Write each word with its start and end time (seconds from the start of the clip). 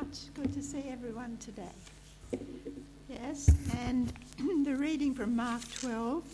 much. 0.00 0.32
Good 0.34 0.54
to 0.54 0.62
see 0.62 0.84
everyone 0.90 1.36
today. 1.38 1.74
Yes, 3.08 3.50
and 3.80 4.10
the 4.64 4.74
reading 4.76 5.14
from 5.14 5.36
Mark 5.36 5.60
12, 5.80 6.24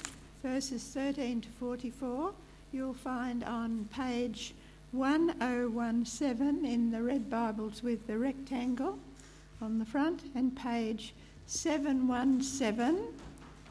verses 0.42 0.85
13 0.85 1.41
to 1.41 1.49
44, 1.58 2.33
you'll 2.73 2.94
find 2.94 3.42
on 3.42 3.89
page 3.92 4.55
1017 4.92 6.65
in 6.65 6.92
the 6.92 7.02
red 7.02 7.29
Bibles 7.29 7.83
with 7.83 8.07
the 8.07 8.16
rectangle 8.16 9.01
on 9.61 9.80
the 9.80 9.85
front, 9.85 10.23
and 10.37 10.57
page 10.57 11.12
717 11.46 13.03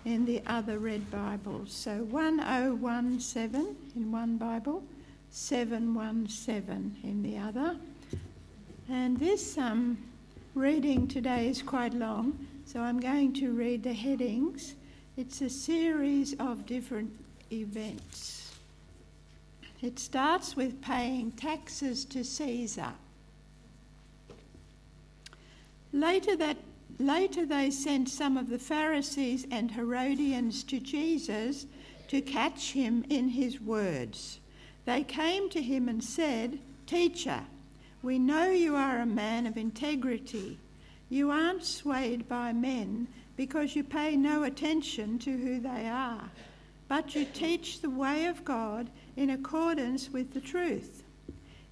in 0.03 0.25
the 0.25 0.41
other 0.47 0.77
red 0.77 1.09
Bibles. 1.09 1.71
So 1.71 2.03
1017 2.03 3.75
in 3.95 4.11
one 4.11 4.37
Bible, 4.37 4.83
717 5.29 6.97
in 7.03 7.23
the 7.23 7.37
other. 7.37 7.77
And 8.89 9.17
this 9.17 9.57
um, 9.57 9.97
reading 10.53 11.07
today 11.07 11.47
is 11.49 11.63
quite 11.63 11.95
long, 11.95 12.47
so 12.65 12.81
I'm 12.81 12.99
going 12.99 13.33
to 13.33 13.51
read 13.51 13.81
the 13.81 13.93
headings. 13.93 14.75
It's 15.17 15.41
a 15.41 15.49
series 15.49 16.35
of 16.39 16.67
different 16.67 17.11
events. 17.51 18.55
It 19.81 19.97
starts 19.97 20.55
with 20.55 20.81
paying 20.81 21.31
taxes 21.31 22.05
to 22.05 22.23
Caesar. 22.23 22.93
Later 25.91 26.35
that 26.35 26.57
later 26.99 27.45
they 27.45 27.71
sent 27.71 28.07
some 28.09 28.37
of 28.37 28.49
the 28.49 28.59
Pharisees 28.59 29.47
and 29.49 29.71
Herodians 29.71 30.63
to 30.65 30.79
Jesus 30.79 31.65
to 32.07 32.21
catch 32.21 32.73
him 32.73 33.03
in 33.09 33.29
his 33.29 33.59
words. 33.59 34.39
They 34.85 35.03
came 35.03 35.49
to 35.49 35.61
him 35.61 35.89
and 35.89 36.03
said, 36.03 36.59
Teacher, 36.85 37.41
we 38.05 38.19
know 38.19 38.51
you 38.51 38.75
are 38.75 38.99
a 38.99 39.05
man 39.07 39.47
of 39.47 39.57
integrity. 39.57 40.59
You 41.09 41.31
aren't 41.31 41.63
swayed 41.63 42.29
by 42.29 42.53
men 42.53 43.07
because 43.35 43.75
you 43.75 43.83
pay 43.83 44.15
no 44.15 44.43
attention 44.43 45.17
to 45.19 45.35
who 45.35 45.59
they 45.59 45.87
are, 45.89 46.29
but 46.87 47.15
you 47.15 47.25
teach 47.25 47.81
the 47.81 47.89
way 47.89 48.27
of 48.27 48.45
God 48.45 48.91
in 49.15 49.31
accordance 49.31 50.11
with 50.11 50.35
the 50.35 50.39
truth. 50.39 51.03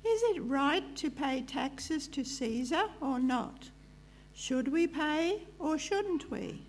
Is 0.04 0.24
it 0.36 0.42
right 0.42 0.96
to 0.96 1.12
pay 1.12 1.44
taxes 1.44 2.08
to 2.08 2.24
Caesar 2.24 2.86
or 3.00 3.20
not? 3.20 3.70
Should 4.34 4.70
we 4.70 4.88
pay 4.88 5.44
or 5.60 5.78
shouldn't 5.78 6.32
we? 6.32 6.64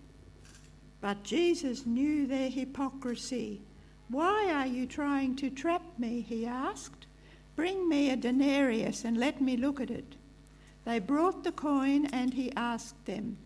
But 1.00 1.22
Jesus 1.22 1.86
knew 1.86 2.26
their 2.26 2.50
hypocrisy. 2.50 3.62
Why 4.10 4.52
are 4.52 4.66
you 4.66 4.84
trying 4.84 5.36
to 5.36 5.48
trap 5.48 5.82
me? 5.98 6.20
he 6.20 6.44
asked. 6.44 7.03
Bring 7.56 7.88
me 7.88 8.10
a 8.10 8.16
denarius 8.16 9.04
and 9.04 9.16
let 9.16 9.40
me 9.40 9.56
look 9.56 9.80
at 9.80 9.90
it. 9.90 10.16
They 10.84 10.98
brought 10.98 11.44
the 11.44 11.52
coin, 11.52 12.06
and 12.06 12.34
he 12.34 12.52
asked 12.56 13.06
them, 13.06 13.38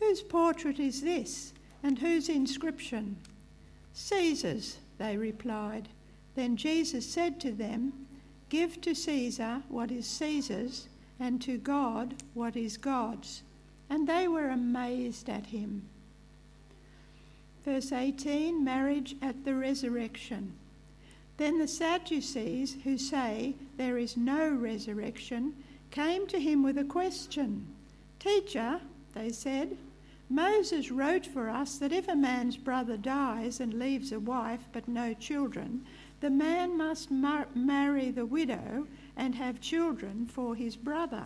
Whose 0.00 0.22
portrait 0.22 0.78
is 0.78 1.02
this, 1.02 1.52
and 1.82 1.98
whose 1.98 2.28
inscription? 2.28 3.16
Caesar's, 3.92 4.78
they 4.96 5.16
replied. 5.16 5.88
Then 6.34 6.56
Jesus 6.56 7.04
said 7.04 7.40
to 7.40 7.52
them, 7.52 7.92
Give 8.48 8.80
to 8.80 8.94
Caesar 8.94 9.62
what 9.68 9.90
is 9.90 10.06
Caesar's, 10.06 10.88
and 11.20 11.42
to 11.42 11.58
God 11.58 12.14
what 12.32 12.56
is 12.56 12.76
God's. 12.76 13.42
And 13.90 14.08
they 14.08 14.28
were 14.28 14.48
amazed 14.48 15.28
at 15.28 15.46
him. 15.46 15.82
Verse 17.64 17.92
18 17.92 18.64
Marriage 18.64 19.16
at 19.20 19.44
the 19.44 19.54
resurrection. 19.54 20.54
Then 21.38 21.58
the 21.58 21.68
Sadducees, 21.68 22.76
who 22.82 22.98
say 22.98 23.54
there 23.76 23.96
is 23.96 24.16
no 24.16 24.50
resurrection, 24.50 25.54
came 25.92 26.26
to 26.26 26.40
him 26.40 26.64
with 26.64 26.76
a 26.76 26.84
question. 26.84 27.66
Teacher, 28.18 28.80
they 29.14 29.30
said, 29.30 29.78
Moses 30.28 30.90
wrote 30.90 31.24
for 31.24 31.48
us 31.48 31.78
that 31.78 31.92
if 31.92 32.08
a 32.08 32.16
man's 32.16 32.56
brother 32.56 32.96
dies 32.96 33.60
and 33.60 33.74
leaves 33.74 34.10
a 34.10 34.18
wife 34.18 34.68
but 34.72 34.88
no 34.88 35.14
children, 35.14 35.86
the 36.20 36.28
man 36.28 36.76
must 36.76 37.10
mar- 37.10 37.46
marry 37.54 38.10
the 38.10 38.26
widow 38.26 38.88
and 39.16 39.34
have 39.36 39.60
children 39.60 40.26
for 40.26 40.56
his 40.56 40.74
brother. 40.76 41.24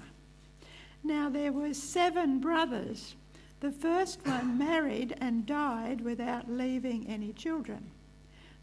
Now 1.03 1.31
there 1.31 1.53
were 1.53 1.73
seven 1.73 2.39
brothers. 2.39 3.17
The 3.61 3.73
first 3.73 4.25
one 4.27 4.59
married 4.59 5.17
and 5.23 5.47
died 5.47 6.03
without 6.03 6.51
leaving 6.51 7.07
any 7.09 7.33
children. 7.33 7.91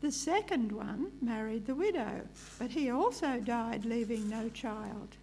The 0.02 0.12
second 0.12 0.72
one 0.72 1.12
married 1.22 1.66
the 1.66 1.76
widow, 1.76 2.22
but 2.58 2.72
he 2.72 2.90
also 2.90 3.40
died, 3.40 3.84
leaving 3.84 4.30
no 4.30 4.48
child. 4.50 5.18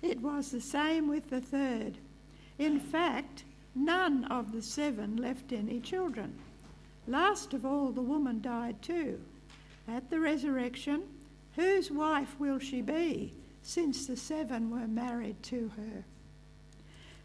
It 0.00 0.20
was 0.20 0.50
the 0.50 0.60
same 0.60 1.08
with 1.08 1.28
the 1.28 1.40
third. 1.40 1.98
In 2.58 2.78
fact, 2.78 3.44
none 3.74 4.24
of 4.26 4.52
the 4.52 4.62
seven 4.62 5.16
left 5.16 5.52
any 5.52 5.80
children. 5.80 6.38
Last 7.08 7.52
of 7.52 7.66
all, 7.66 7.90
the 7.90 8.00
woman 8.00 8.40
died 8.40 8.80
too. 8.80 9.20
At 9.88 10.08
the 10.08 10.20
resurrection, 10.20 11.02
whose 11.56 11.90
wife 11.90 12.38
will 12.38 12.60
she 12.60 12.80
be, 12.80 13.34
since 13.62 14.06
the 14.06 14.16
seven 14.16 14.70
were 14.70 14.86
married 14.86 15.42
to 15.44 15.70
her? 15.76 16.04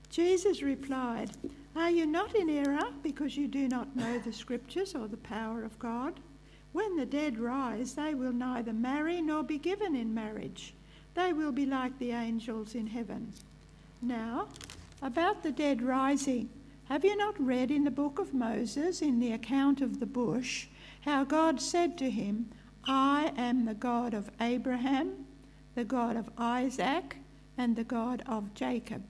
Jesus 0.09 0.63
replied, 0.63 1.31
Are 1.75 1.91
you 1.91 2.07
not 2.07 2.33
in 2.35 2.49
error 2.49 2.89
because 3.03 3.37
you 3.37 3.47
do 3.47 3.67
not 3.67 3.95
know 3.95 4.17
the 4.17 4.33
Scriptures 4.33 4.95
or 4.95 5.07
the 5.07 5.17
power 5.17 5.63
of 5.63 5.77
God? 5.77 6.19
When 6.77 6.95
the 6.95 7.07
dead 7.07 7.39
rise, 7.39 7.95
they 7.95 8.13
will 8.13 8.31
neither 8.31 8.71
marry 8.71 9.19
nor 9.19 9.41
be 9.41 9.57
given 9.57 9.95
in 9.95 10.13
marriage. 10.13 10.75
They 11.15 11.33
will 11.33 11.51
be 11.51 11.65
like 11.65 11.97
the 11.97 12.11
angels 12.11 12.75
in 12.75 12.85
heaven. 12.85 13.33
Now, 13.99 14.49
about 15.01 15.41
the 15.41 15.51
dead 15.51 15.81
rising, 15.81 16.49
have 16.85 17.03
you 17.03 17.17
not 17.17 17.43
read 17.43 17.71
in 17.71 17.83
the 17.83 17.89
book 17.89 18.19
of 18.19 18.31
Moses, 18.31 19.01
in 19.01 19.19
the 19.19 19.31
account 19.31 19.81
of 19.81 19.99
the 19.99 20.05
bush, 20.05 20.67
how 21.01 21.23
God 21.23 21.59
said 21.59 21.97
to 21.97 22.11
him, 22.11 22.51
I 22.87 23.33
am 23.35 23.65
the 23.65 23.73
God 23.73 24.13
of 24.13 24.29
Abraham, 24.39 25.25
the 25.73 25.83
God 25.83 26.15
of 26.15 26.29
Isaac, 26.37 27.17
and 27.57 27.75
the 27.75 27.83
God 27.83 28.21
of 28.27 28.53
Jacob. 28.53 29.01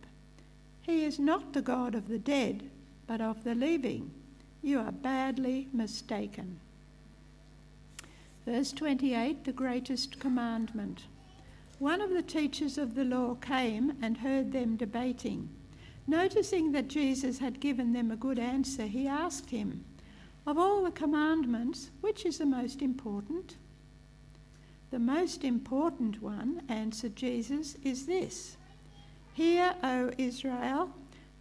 He 0.84 1.04
is 1.04 1.20
not 1.20 1.52
the 1.52 1.62
God 1.62 1.96
of 1.96 2.08
the 2.08 2.18
dead, 2.18 2.70
but 3.08 3.20
of 3.20 3.44
the 3.44 3.56
living. 3.56 4.10
You 4.62 4.80
are 4.80 4.94
badly 4.94 5.68
mistaken. 5.74 6.62
Verse 8.48 8.72
28 8.72 9.44
the 9.44 9.52
greatest 9.52 10.22
commandment. 10.22 11.04
One 11.80 12.00
of 12.00 12.12
the 12.12 12.22
teachers 12.22 12.78
of 12.78 12.96
the 12.96 13.04
law 13.04 13.36
came 13.36 13.98
and 14.02 14.16
heard 14.16 14.54
them 14.54 14.78
debating. 14.78 15.50
Noticing 16.08 16.72
that 16.72 16.88
Jesus 16.88 17.40
had 17.40 17.60
given 17.60 17.92
them 17.92 18.10
a 18.10 18.16
good 18.16 18.40
answer, 18.40 18.86
he 18.86 19.06
asked 19.06 19.50
him, 19.50 19.84
Of 20.46 20.58
all 20.58 20.82
the 20.82 20.92
commandments, 20.92 21.90
which 22.00 22.26
is 22.26 22.38
the 22.38 22.46
most 22.46 22.82
important? 22.82 23.58
The 24.92 25.00
most 25.00 25.44
important 25.44 26.22
one, 26.22 26.62
answered 26.70 27.18
Jesus, 27.18 27.76
is 27.84 28.06
this 28.06 28.56
Hear, 29.34 29.76
O 29.84 30.12
Israel, 30.18 30.92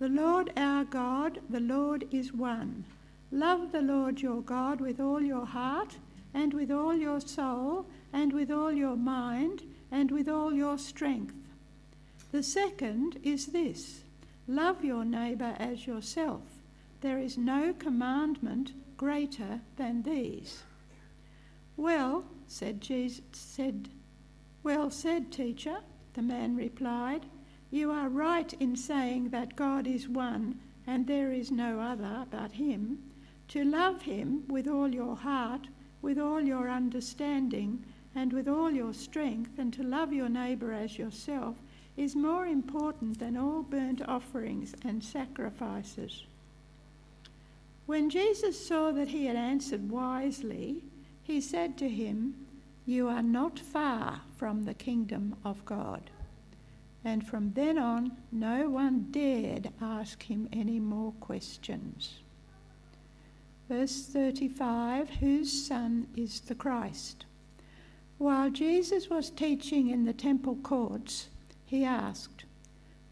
the 0.01 0.09
Lord 0.09 0.53
our 0.57 0.83
God, 0.83 1.39
the 1.49 1.61
Lord 1.61 2.09
is 2.11 2.33
one. 2.33 2.85
Love 3.31 3.71
the 3.71 3.83
Lord 3.83 4.21
your 4.21 4.43
God 4.43 4.81
with 4.81 4.99
all 4.99 5.23
your 5.23 5.47
heart 5.47 5.99
and 6.37 6.53
with 6.53 6.71
all 6.71 6.95
your 6.95 7.19
soul, 7.21 7.87
and 8.13 8.31
with 8.35 8.51
all 8.51 8.71
your 8.71 8.97
mind, 8.97 9.63
and 9.91 10.11
with 10.11 10.29
all 10.29 10.53
your 10.53 10.77
strength. 10.77 11.35
The 12.31 12.43
second 12.43 13.19
is 13.23 13.47
this 13.47 14.03
love 14.47 14.85
your 14.85 15.05
neighbour 15.05 15.57
as 15.59 15.87
yourself. 15.87 16.43
There 17.01 17.19
is 17.19 17.39
no 17.39 17.73
commandment 17.73 18.73
greater 18.99 19.61
than 19.77 20.03
these. 20.03 20.63
Well, 21.75 22.25
said 22.47 22.83
Jesus, 22.83 23.23
said, 23.33 23.89
well 24.63 24.91
said, 24.91 25.33
teacher, 25.33 25.79
the 26.13 26.23
man 26.23 26.55
replied. 26.55 27.25
You 27.71 27.91
are 27.91 28.11
right 28.11 28.53
in 28.61 28.77
saying 28.77 29.31
that 29.31 29.57
God 29.57 29.87
is 29.87 30.07
one 30.07 30.61
and 30.87 31.07
there 31.07 31.33
is 31.33 31.51
no 31.51 31.81
other 31.81 32.27
but 32.31 32.53
Him. 32.53 32.99
To 33.49 33.65
love 33.65 34.03
Him 34.03 34.45
with 34.49 34.69
all 34.69 34.95
your 34.95 35.17
heart, 35.17 35.69
with 36.07 36.21
all 36.21 36.41
your 36.41 36.71
understanding 36.71 37.85
and 38.15 38.33
with 38.33 38.47
all 38.47 38.71
your 38.71 38.95
strength, 38.95 39.59
and 39.59 39.73
to 39.73 39.83
love 39.83 40.13
your 40.13 40.29
neighbour 40.29 40.73
as 40.73 40.97
yourself, 40.97 41.57
is 41.97 42.15
more 42.15 42.47
important 42.47 43.19
than 43.19 43.37
all 43.37 43.61
burnt 43.61 44.01
offerings 44.07 44.73
and 44.85 45.03
sacrifices. 45.03 46.23
When 47.87 48.09
Jesus 48.09 48.69
saw 48.69 48.93
that 48.93 49.09
he 49.09 49.27
had 49.27 49.35
answered 49.35 49.91
wisely, 49.91 50.85
he 51.25 51.41
said 51.41 51.77
to 51.79 51.89
him, 51.89 52.37
You 52.87 53.09
are 53.09 53.23
not 53.23 53.59
far 53.59 54.21
from 54.37 54.63
the 54.63 54.75
kingdom 54.75 55.35
of 55.45 55.65
God. 55.65 56.09
And 57.05 57.27
from 57.27 57.53
then 57.55 57.79
on, 57.79 58.17
no 58.31 58.71
one 58.71 59.09
dared 59.11 59.73
ask 59.83 60.23
him 60.23 60.49
any 60.53 60.79
more 60.79 61.15
questions. 61.19 62.21
Verse 63.69 64.07
35 64.07 65.11
Whose 65.11 65.67
son 65.67 66.09
is 66.17 66.41
the 66.41 66.55
Christ? 66.55 67.25
While 68.19 68.51
Jesus 68.51 69.11
was 69.11 69.31
teaching 69.31 69.89
in 69.89 70.05
the 70.05 70.13
temple 70.13 70.57
courts, 70.57 71.29
he 71.65 71.85
asked, 71.85 72.45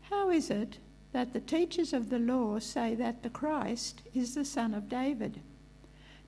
How 0.02 0.30
is 0.30 0.50
it 0.50 0.78
that 1.14 1.32
the 1.32 1.40
teachers 1.40 1.92
of 1.92 2.10
the 2.10 2.18
law 2.18 2.58
say 2.58 2.92
that 2.96 3.22
the 3.22 3.30
Christ 3.30 4.02
is 4.14 4.34
the 4.34 4.44
son 4.44 4.74
of 4.74 4.88
David. 4.88 5.40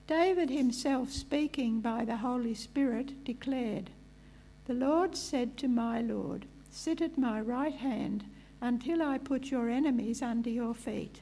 David 0.07 0.49
himself, 0.49 1.11
speaking 1.11 1.81
by 1.81 2.05
the 2.05 2.15
Holy 2.15 2.53
Spirit, 2.53 3.25
declared, 3.25 3.89
The 4.63 4.73
Lord 4.73 5.17
said 5.17 5.57
to 5.57 5.67
my 5.67 5.99
Lord, 5.99 6.45
Sit 6.71 7.01
at 7.01 7.17
my 7.17 7.41
right 7.41 7.73
hand 7.73 8.23
until 8.61 9.01
I 9.01 9.17
put 9.17 9.51
your 9.51 9.69
enemies 9.69 10.21
under 10.21 10.49
your 10.49 10.73
feet. 10.73 11.19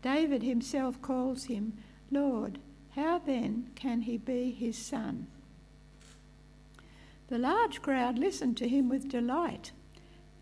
David 0.00 0.44
himself 0.44 1.02
calls 1.02 1.44
him 1.44 1.72
Lord. 2.10 2.58
How 2.90 3.18
then 3.18 3.70
can 3.74 4.02
he 4.02 4.16
be 4.16 4.50
his 4.50 4.76
son? 4.76 5.26
The 7.28 7.38
large 7.38 7.82
crowd 7.82 8.18
listened 8.18 8.56
to 8.56 8.68
him 8.68 8.88
with 8.88 9.08
delight. 9.10 9.72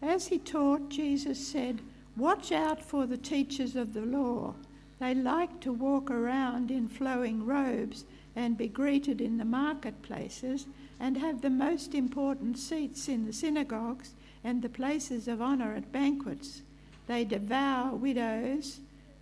As 0.01 0.29
he 0.29 0.39
taught, 0.39 0.89
Jesus 0.89 1.47
said, 1.47 1.81
Watch 2.17 2.53
out 2.53 2.83
for 2.83 3.07
the 3.07 3.17
teachers 3.17 3.77
of 3.77 3.93
the 3.93 4.07
law. 4.07 4.55
They 4.99 5.15
like 5.15 5.61
to 5.61 5.73
walk 5.73 6.11
around 6.11 6.71
in 6.71 6.89
flowing 6.89 7.45
robes 7.45 8.05
and 8.35 8.57
be 8.57 8.69
greeted 8.69 9.21
in 9.21 9.37
the 9.37 9.45
marketplaces 9.45 10.67
and 10.99 11.19
have 11.19 11.43
the 11.43 11.51
most 11.51 11.95
important 11.95 12.59
seats 12.59 13.09
in 13.09 13.27
the 13.27 13.33
synagogues 13.33 14.15
and 14.45 14.63
the 14.63 14.69
places 14.69 15.29
of 15.29 15.43
honour 15.43 15.75
at 15.75 15.93
banquets. 15.93 16.63
They 17.07 17.25
devour 17.25 17.95
widows' 17.97 18.81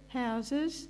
houses, 0.08 0.88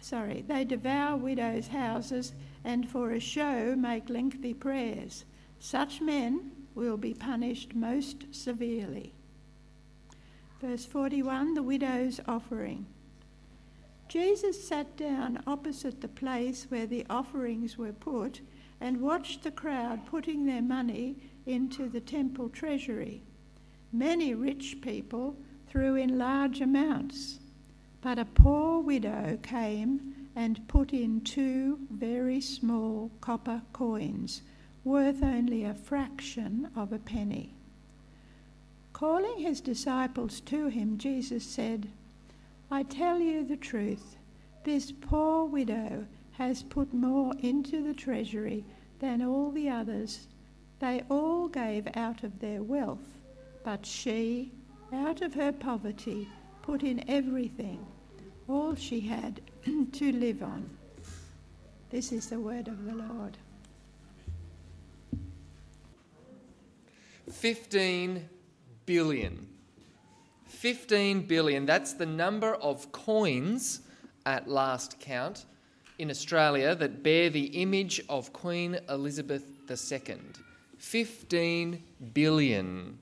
sorry, 0.00 0.44
they 0.46 0.64
devour 0.64 1.16
widows' 1.16 1.68
houses 1.68 2.32
and 2.64 2.88
for 2.88 3.12
a 3.12 3.20
show 3.20 3.74
make 3.76 4.08
lengthy 4.08 4.54
prayers. 4.54 5.24
Such 5.58 6.00
men 6.00 6.52
will 6.74 6.96
be 6.96 7.14
punished 7.14 7.74
most 7.74 8.26
severely. 8.30 9.12
Verse 10.60 10.84
41 10.84 11.54
The 11.54 11.62
widow's 11.62 12.20
offering. 12.26 12.86
Jesus 14.08 14.66
sat 14.66 14.96
down 14.96 15.42
opposite 15.46 16.00
the 16.00 16.08
place 16.08 16.66
where 16.68 16.86
the 16.86 17.06
offerings 17.08 17.78
were 17.78 17.92
put 17.92 18.40
and 18.80 19.00
watched 19.00 19.42
the 19.42 19.50
crowd 19.50 20.04
putting 20.06 20.44
their 20.44 20.62
money 20.62 21.16
into 21.46 21.88
the 21.88 22.00
temple 22.00 22.48
treasury. 22.48 23.22
Many 23.92 24.34
rich 24.34 24.80
people 24.80 25.36
threw 25.68 25.94
in 25.94 26.18
large 26.18 26.60
amounts, 26.60 27.38
but 28.00 28.18
a 28.18 28.24
poor 28.24 28.80
widow 28.80 29.38
came 29.42 30.28
and 30.34 30.66
put 30.68 30.92
in 30.92 31.20
two 31.20 31.78
very 31.90 32.40
small 32.40 33.10
copper 33.20 33.62
coins 33.72 34.42
worth 34.84 35.22
only 35.22 35.64
a 35.64 35.74
fraction 35.74 36.70
of 36.74 36.92
a 36.92 36.98
penny. 36.98 37.54
Calling 38.92 39.38
his 39.38 39.60
disciples 39.60 40.40
to 40.40 40.68
him, 40.68 40.96
Jesus 40.98 41.44
said, 41.44 41.88
I 42.70 42.82
tell 42.84 43.18
you 43.18 43.44
the 43.44 43.56
truth, 43.56 44.16
this 44.64 44.92
poor 44.92 45.44
widow 45.44 46.06
has 46.32 46.62
put 46.62 46.94
more 46.94 47.34
into 47.40 47.82
the 47.82 47.94
treasury 47.94 48.64
than 48.98 49.22
all 49.22 49.50
the 49.50 49.68
others. 49.68 50.28
They 50.78 51.02
all 51.10 51.48
gave 51.48 51.88
out 51.94 52.22
of 52.22 52.40
their 52.40 52.62
wealth, 52.62 53.18
but 53.64 53.84
she, 53.84 54.52
out 54.92 55.20
of 55.20 55.34
her 55.34 55.52
poverty, 55.52 56.28
put 56.62 56.82
in 56.82 57.08
everything, 57.08 57.86
all 58.48 58.74
she 58.74 59.00
had 59.00 59.40
to 59.92 60.12
live 60.12 60.42
on. 60.42 60.68
This 61.90 62.12
is 62.12 62.28
the 62.28 62.38
word 62.38 62.68
of 62.68 62.84
the 62.84 62.94
Lord. 62.94 63.36
15 67.30 68.28
billion. 68.86 69.46
15 70.46 71.26
billion. 71.26 71.66
That's 71.66 71.94
the 71.94 72.06
number 72.06 72.54
of 72.56 72.92
coins 72.92 73.80
at 74.26 74.48
last 74.48 75.00
count 75.00 75.46
in 75.98 76.10
Australia 76.10 76.74
that 76.74 77.02
bear 77.02 77.30
the 77.30 77.46
image 77.62 78.00
of 78.08 78.32
Queen 78.32 78.78
Elizabeth 78.88 79.44
II. 79.70 80.16
15 80.78 81.82
billion. 82.14 82.98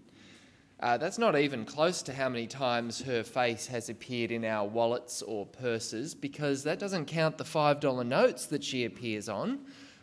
Uh, 0.81 0.97
that's 0.97 1.19
not 1.19 1.37
even 1.37 1.65
close 1.65 2.03
to 2.03 2.13
how 2.13 2.29
many 2.29 2.47
times 2.47 3.03
her 3.03 3.25
face 3.25 3.67
has 3.67 3.89
appeared 3.89 4.31
in 4.31 4.45
our 4.45 4.65
wallets 4.65 5.23
or 5.23 5.45
purses 5.45 6.15
because 6.15 6.63
that 6.63 6.79
doesn't 6.79 7.07
count 7.07 7.37
the 7.37 7.45
$5 7.45 8.07
notes 8.07 8.47
that 8.47 8.63
she 8.63 8.85
appears 8.85 9.29
on. 9.29 9.59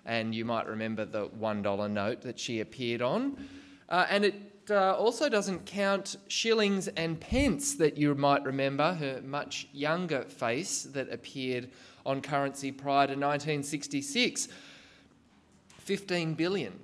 And 0.06 0.36
you 0.36 0.44
might 0.44 0.68
remember 0.68 1.06
the 1.06 1.30
$1 1.30 1.90
note 1.90 2.22
that 2.22 2.38
she 2.38 2.60
appeared 2.60 3.02
on. 3.02 3.38
Uh, 3.88 4.06
and 4.10 4.26
it 4.26 4.36
uh, 4.70 4.96
also 4.96 5.30
doesn't 5.30 5.66
count 5.66 6.18
shillings 6.28 6.90
and 6.90 7.22
pence 7.22 7.76
that 7.76 7.98
you 7.98 8.14
might 8.14 8.44
remember, 8.44 8.96
her 8.96 9.22
much 9.24 9.70
younger 9.72 10.24
face 10.24 10.84
that 10.84 11.12
appeared 11.12 11.70
on 12.06 12.22
currency 12.22 12.72
prior 12.74 13.08
to 13.08 13.14
1966. 13.14 14.50
15 15.80 16.34
billion 16.34 16.78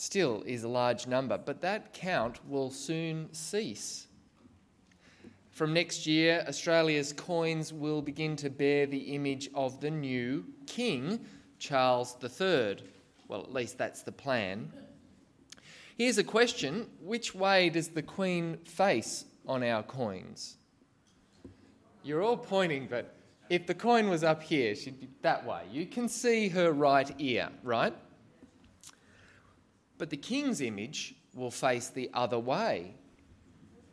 still 0.00 0.42
is 0.46 0.64
a 0.64 0.68
large 0.68 1.06
number, 1.06 1.36
but 1.36 1.60
that 1.60 1.92
count 1.92 2.38
will 2.48 2.70
soon 2.70 3.28
cease. 3.32 4.06
From 5.50 5.74
next 5.74 6.06
year, 6.06 6.42
Australia's 6.48 7.12
coins 7.12 7.72
will 7.72 8.00
begin 8.00 8.34
to 8.36 8.48
bear 8.48 8.86
the 8.86 9.14
image 9.14 9.50
of 9.54 9.80
the 9.80 9.90
new 9.90 10.46
King, 10.66 11.20
Charles 11.58 12.16
III. 12.22 12.78
Well, 13.28 13.42
at 13.42 13.52
least 13.52 13.76
that's 13.76 14.02
the 14.02 14.12
plan. 14.12 14.72
Here's 15.98 16.16
a 16.16 16.24
question 16.24 16.88
Which 17.02 17.34
way 17.34 17.68
does 17.68 17.88
the 17.88 18.02
Queen 18.02 18.56
face 18.64 19.26
on 19.46 19.62
our 19.62 19.82
coins? 19.82 20.56
You're 22.02 22.22
all 22.22 22.38
pointing, 22.38 22.86
but 22.86 23.14
if 23.50 23.66
the 23.66 23.74
coin 23.74 24.08
was 24.08 24.24
up 24.24 24.42
here, 24.42 24.74
she'd 24.74 24.98
be 24.98 25.08
that 25.20 25.44
way. 25.44 25.64
You 25.70 25.84
can 25.84 26.08
see 26.08 26.48
her 26.48 26.72
right 26.72 27.14
ear, 27.18 27.50
right? 27.62 27.92
But 30.00 30.08
the 30.08 30.16
king's 30.16 30.62
image 30.62 31.14
will 31.34 31.50
face 31.50 31.88
the 31.88 32.08
other 32.14 32.38
way. 32.38 32.94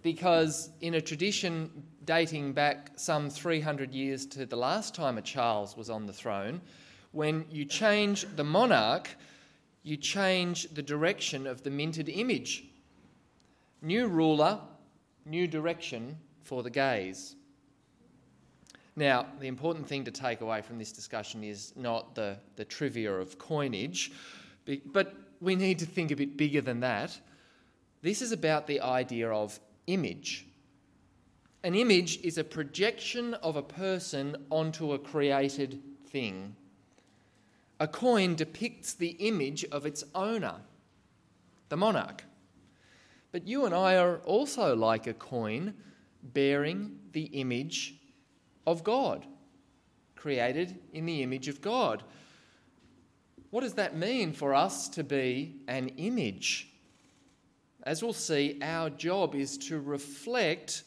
Because 0.03 0.69
in 0.79 0.93
a 0.93 1.01
tradition 1.01 1.69
dating 2.05 2.53
back 2.53 2.91
some 2.95 3.29
300 3.29 3.93
years 3.93 4.25
to 4.27 4.45
the 4.45 4.55
last 4.55 4.95
time 4.95 5.17
a 5.17 5.21
Charles 5.21 5.75
was 5.75 5.89
on 5.89 6.05
the 6.05 6.13
throne, 6.13 6.61
when 7.11 7.43
you 7.51 7.65
change 7.65 8.25
the 8.37 8.43
monarch, 8.45 9.09
you 9.83 9.97
change 9.97 10.73
the 10.73 10.81
direction 10.81 11.45
of 11.45 11.63
the 11.63 11.69
minted 11.69 12.07
image. 12.07 12.63
New 13.81 14.07
ruler, 14.07 14.61
new 15.25 15.45
direction 15.45 16.17
for 16.41 16.63
the 16.63 16.69
gaze. 16.69 17.35
Now, 18.95 19.25
the 19.41 19.47
important 19.47 19.85
thing 19.85 20.05
to 20.05 20.11
take 20.11 20.39
away 20.39 20.61
from 20.61 20.79
this 20.79 20.93
discussion 20.93 21.43
is 21.43 21.73
not 21.75 22.15
the, 22.15 22.37
the 22.55 22.63
trivia 22.63 23.13
of 23.13 23.37
coinage, 23.37 24.13
but 24.93 25.26
we 25.39 25.55
need 25.55 25.79
to 25.79 25.85
think 25.85 26.11
a 26.11 26.15
bit 26.15 26.37
bigger 26.37 26.61
than 26.61 26.79
that. 26.81 27.19
This 28.01 28.21
is 28.21 28.31
about 28.31 28.67
the 28.67 28.81
idea 28.81 29.29
of 29.29 29.59
image. 29.87 30.45
An 31.63 31.75
image 31.75 32.19
is 32.21 32.37
a 32.37 32.43
projection 32.43 33.33
of 33.35 33.55
a 33.55 33.61
person 33.61 34.35
onto 34.49 34.93
a 34.93 34.99
created 34.99 35.81
thing. 36.09 36.55
A 37.79 37.87
coin 37.87 38.35
depicts 38.35 38.93
the 38.93 39.09
image 39.19 39.65
of 39.65 39.85
its 39.85 40.03
owner, 40.15 40.55
the 41.69 41.77
monarch. 41.77 42.23
But 43.31 43.47
you 43.47 43.65
and 43.65 43.73
I 43.73 43.97
are 43.97 44.17
also 44.19 44.75
like 44.75 45.07
a 45.07 45.13
coin 45.13 45.73
bearing 46.23 46.99
the 47.11 47.25
image 47.25 47.95
of 48.65 48.83
God, 48.83 49.25
created 50.15 50.79
in 50.93 51.05
the 51.05 51.21
image 51.21 51.47
of 51.47 51.61
God. 51.61 52.03
What 53.49 53.61
does 53.61 53.75
that 53.75 53.95
mean 53.95 54.33
for 54.33 54.53
us 54.53 54.89
to 54.89 55.03
be 55.03 55.55
an 55.67 55.89
image? 55.97 56.69
As 57.83 58.03
we'll 58.03 58.13
see, 58.13 58.59
our 58.61 58.89
job 58.89 59.35
is 59.35 59.57
to 59.59 59.79
reflect 59.79 60.83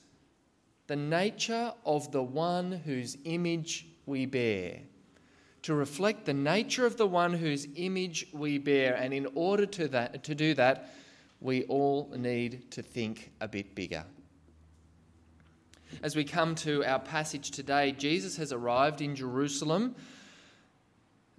the 0.87 0.97
nature 0.97 1.73
of 1.87 2.13
the 2.13 2.23
one 2.23 2.73
whose 2.73 3.17
image 3.25 3.87
we 4.07 4.27
bear 4.27 4.81
to 5.63 5.75
reflect 5.75 6.25
the 6.25 6.35
nature 6.35 6.87
of 6.87 6.97
the 6.97 7.07
one 7.07 7.33
whose 7.33 7.67
image 7.77 8.27
we 8.33 8.59
bear. 8.59 8.95
And 8.95 9.13
in 9.13 9.29
order 9.35 9.67
to, 9.67 9.89
that, 9.89 10.25
to 10.25 10.35
do 10.35 10.55
that, 10.55 10.95
we 11.41 11.65
all 11.65 12.13
need 12.17 12.71
to 12.73 12.83
think 12.83 13.33
a 13.41 13.49
bit 13.49 13.75
bigger. 13.75 14.05
As 16.03 16.17
we 16.17 16.25
come 16.25 16.55
to 16.57 16.85
our 16.85 17.01
passage 17.01 17.51
today, 17.51 17.93
Jesus 17.93 18.37
has 18.37 18.53
arrived 18.53 19.01
in 19.01 19.17
Jerusalem, 19.17 19.97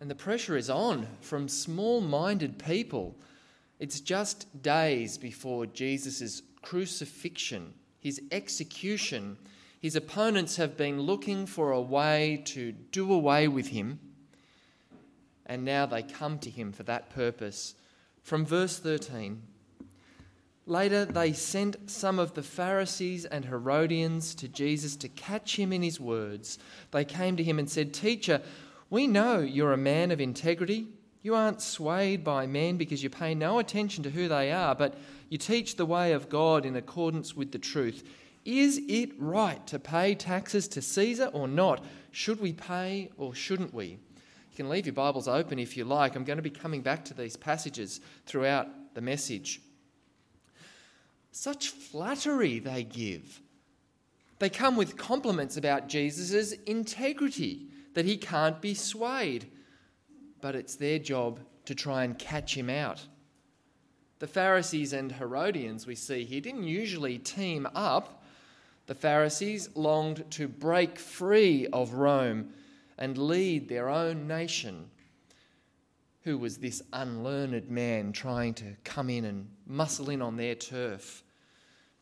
and 0.01 0.09
the 0.09 0.15
pressure 0.15 0.57
is 0.57 0.69
on 0.69 1.07
from 1.21 1.47
small 1.47 2.01
minded 2.01 2.57
people. 2.57 3.15
It's 3.79 4.01
just 4.01 4.61
days 4.61 5.17
before 5.17 5.67
Jesus' 5.67 6.41
crucifixion, 6.61 7.75
his 7.99 8.19
execution. 8.31 9.37
His 9.79 9.95
opponents 9.95 10.57
have 10.57 10.75
been 10.75 11.01
looking 11.01 11.45
for 11.45 11.71
a 11.71 11.81
way 11.81 12.41
to 12.47 12.71
do 12.71 13.13
away 13.13 13.47
with 13.47 13.67
him 13.67 13.99
and 15.45 15.65
now 15.65 15.85
they 15.85 16.01
come 16.01 16.39
to 16.39 16.49
him 16.49 16.71
for 16.71 16.83
that 16.83 17.09
purpose. 17.09 17.75
From 18.23 18.45
verse 18.45 18.79
13 18.79 19.41
Later, 20.67 21.05
they 21.05 21.33
sent 21.33 21.89
some 21.89 22.19
of 22.19 22.35
the 22.35 22.43
Pharisees 22.43 23.25
and 23.25 23.45
Herodians 23.45 24.33
to 24.35 24.47
Jesus 24.47 24.95
to 24.97 25.09
catch 25.09 25.57
him 25.57 25.73
in 25.73 25.81
his 25.81 25.99
words. 25.99 26.59
They 26.91 27.03
came 27.03 27.35
to 27.35 27.43
him 27.43 27.59
and 27.59 27.69
said, 27.69 27.93
Teacher, 27.93 28.41
we 28.91 29.07
know 29.07 29.39
you're 29.39 29.73
a 29.73 29.77
man 29.77 30.11
of 30.11 30.21
integrity. 30.21 30.85
You 31.23 31.33
aren't 31.33 31.61
swayed 31.61 32.23
by 32.23 32.45
men 32.45 32.77
because 32.77 33.01
you 33.01 33.09
pay 33.09 33.33
no 33.33 33.57
attention 33.57 34.03
to 34.03 34.09
who 34.09 34.27
they 34.27 34.51
are, 34.51 34.75
but 34.75 34.97
you 35.29 35.37
teach 35.37 35.77
the 35.77 35.85
way 35.85 36.11
of 36.11 36.29
God 36.29 36.65
in 36.65 36.75
accordance 36.75 37.33
with 37.33 37.51
the 37.51 37.57
truth. 37.57 38.03
Is 38.43 38.81
it 38.87 39.11
right 39.17 39.65
to 39.67 39.79
pay 39.79 40.13
taxes 40.13 40.67
to 40.69 40.81
Caesar 40.81 41.27
or 41.27 41.47
not? 41.47 41.85
Should 42.11 42.41
we 42.41 42.51
pay 42.51 43.09
or 43.17 43.33
shouldn't 43.33 43.73
we? 43.73 43.85
You 43.85 44.57
can 44.57 44.67
leave 44.67 44.85
your 44.85 44.93
Bibles 44.93 45.27
open 45.27 45.57
if 45.57 45.77
you 45.77 45.85
like. 45.85 46.15
I'm 46.15 46.25
going 46.25 46.37
to 46.37 46.43
be 46.43 46.49
coming 46.49 46.81
back 46.81 47.05
to 47.05 47.13
these 47.13 47.37
passages 47.37 48.01
throughout 48.25 48.67
the 48.93 49.01
message. 49.01 49.61
Such 51.31 51.69
flattery 51.69 52.59
they 52.59 52.83
give. 52.83 53.39
They 54.39 54.49
come 54.49 54.75
with 54.75 54.97
compliments 54.97 55.55
about 55.55 55.87
Jesus' 55.87 56.51
integrity, 56.65 57.67
that 57.93 58.05
he 58.05 58.17
can't 58.17 58.61
be 58.61 58.73
swayed. 58.73 59.51
But 60.39 60.55
it's 60.55 60.75
their 60.75 60.99
job 60.99 61.39
to 61.65 61.75
try 61.75 62.03
and 62.03 62.17
catch 62.17 62.57
him 62.57 62.69
out. 62.69 63.05
The 64.19 64.27
Pharisees 64.27 64.93
and 64.93 65.11
Herodians 65.11 65.87
we 65.87 65.95
see 65.95 66.25
here 66.25 66.41
didn't 66.41 66.63
usually 66.63 67.17
team 67.17 67.67
up. 67.73 68.23
The 68.87 68.95
Pharisees 68.95 69.69
longed 69.75 70.29
to 70.31 70.47
break 70.47 70.99
free 70.99 71.67
of 71.67 71.93
Rome 71.93 72.53
and 72.97 73.17
lead 73.17 73.67
their 73.67 73.89
own 73.89 74.27
nation. 74.27 74.89
Who 76.23 76.37
was 76.37 76.57
this 76.57 76.83
unlearned 76.93 77.69
man 77.69 78.11
trying 78.11 78.53
to 78.55 78.75
come 78.83 79.09
in 79.09 79.25
and 79.25 79.49
muscle 79.65 80.11
in 80.11 80.21
on 80.21 80.37
their 80.37 80.53
turf? 80.53 81.23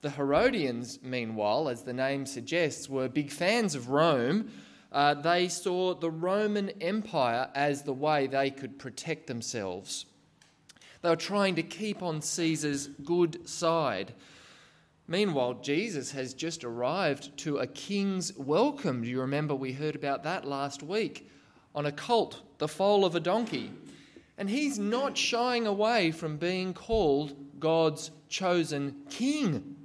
The 0.01 0.09
Herodians, 0.09 0.99
meanwhile, 1.01 1.69
as 1.69 1.83
the 1.83 1.93
name 1.93 2.25
suggests, 2.25 2.89
were 2.89 3.07
big 3.07 3.31
fans 3.31 3.75
of 3.75 3.89
Rome. 3.89 4.51
Uh, 4.91 5.13
they 5.13 5.47
saw 5.47 5.93
the 5.93 6.09
Roman 6.09 6.69
Empire 6.81 7.49
as 7.53 7.83
the 7.83 7.93
way 7.93 8.27
they 8.27 8.49
could 8.49 8.79
protect 8.79 9.27
themselves. 9.27 10.05
They 11.01 11.09
were 11.09 11.15
trying 11.15 11.55
to 11.55 11.63
keep 11.63 12.01
on 12.01 12.21
Caesar's 12.21 12.87
good 12.87 13.47
side. 13.47 14.13
Meanwhile, 15.07 15.55
Jesus 15.61 16.11
has 16.11 16.33
just 16.33 16.63
arrived 16.63 17.37
to 17.39 17.57
a 17.57 17.67
king's 17.67 18.35
welcome. 18.37 19.03
Do 19.03 19.09
you 19.09 19.21
remember 19.21 19.55
we 19.55 19.73
heard 19.73 19.95
about 19.95 20.23
that 20.23 20.45
last 20.45 20.83
week 20.83 21.29
on 21.73 21.85
a 21.85 21.91
colt, 21.91 22.41
the 22.57 22.67
foal 22.67 23.05
of 23.05 23.15
a 23.15 23.19
donkey? 23.19 23.71
And 24.37 24.49
he's 24.49 24.79
not 24.79 25.17
shying 25.17 25.67
away 25.67 26.11
from 26.11 26.37
being 26.37 26.73
called 26.73 27.35
God's 27.59 28.11
chosen 28.27 28.95
king. 29.09 29.75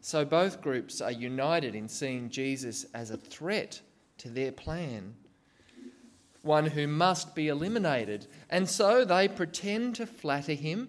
So 0.00 0.24
both 0.24 0.60
groups 0.60 1.00
are 1.00 1.12
united 1.12 1.74
in 1.74 1.88
seeing 1.88 2.28
Jesus 2.28 2.84
as 2.94 3.10
a 3.10 3.16
threat 3.16 3.80
to 4.18 4.28
their 4.28 4.52
plan, 4.52 5.14
one 6.42 6.66
who 6.66 6.86
must 6.86 7.34
be 7.34 7.48
eliminated. 7.48 8.26
And 8.50 8.68
so 8.68 9.04
they 9.04 9.28
pretend 9.28 9.96
to 9.96 10.06
flatter 10.06 10.54
him. 10.54 10.88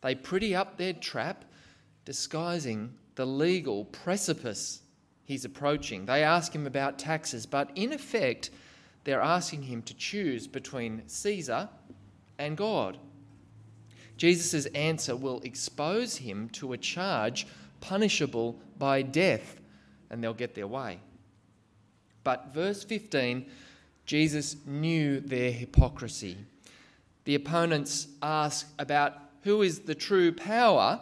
They 0.00 0.14
pretty 0.14 0.54
up 0.54 0.76
their 0.76 0.92
trap, 0.92 1.44
disguising 2.04 2.94
the 3.16 3.26
legal 3.26 3.84
precipice 3.86 4.82
he's 5.24 5.44
approaching. 5.44 6.06
They 6.06 6.22
ask 6.22 6.54
him 6.54 6.66
about 6.66 6.98
taxes, 6.98 7.46
but 7.46 7.70
in 7.74 7.92
effect, 7.92 8.50
they're 9.04 9.20
asking 9.20 9.62
him 9.62 9.82
to 9.82 9.94
choose 9.94 10.46
between 10.46 11.02
Caesar 11.06 11.68
and 12.38 12.56
God. 12.56 12.98
Jesus' 14.16 14.66
answer 14.66 15.16
will 15.16 15.40
expose 15.40 16.16
him 16.16 16.48
to 16.50 16.72
a 16.72 16.78
charge 16.78 17.46
punishable 17.80 18.58
by 18.78 19.02
death, 19.02 19.60
and 20.10 20.22
they'll 20.22 20.34
get 20.34 20.54
their 20.54 20.66
way. 20.66 20.98
But 22.28 22.52
verse 22.52 22.84
15, 22.84 23.46
Jesus 24.04 24.56
knew 24.66 25.18
their 25.18 25.50
hypocrisy. 25.50 26.36
The 27.24 27.36
opponents 27.36 28.08
ask 28.20 28.68
about 28.78 29.14
who 29.44 29.62
is 29.62 29.78
the 29.78 29.94
true 29.94 30.32
power, 30.32 31.00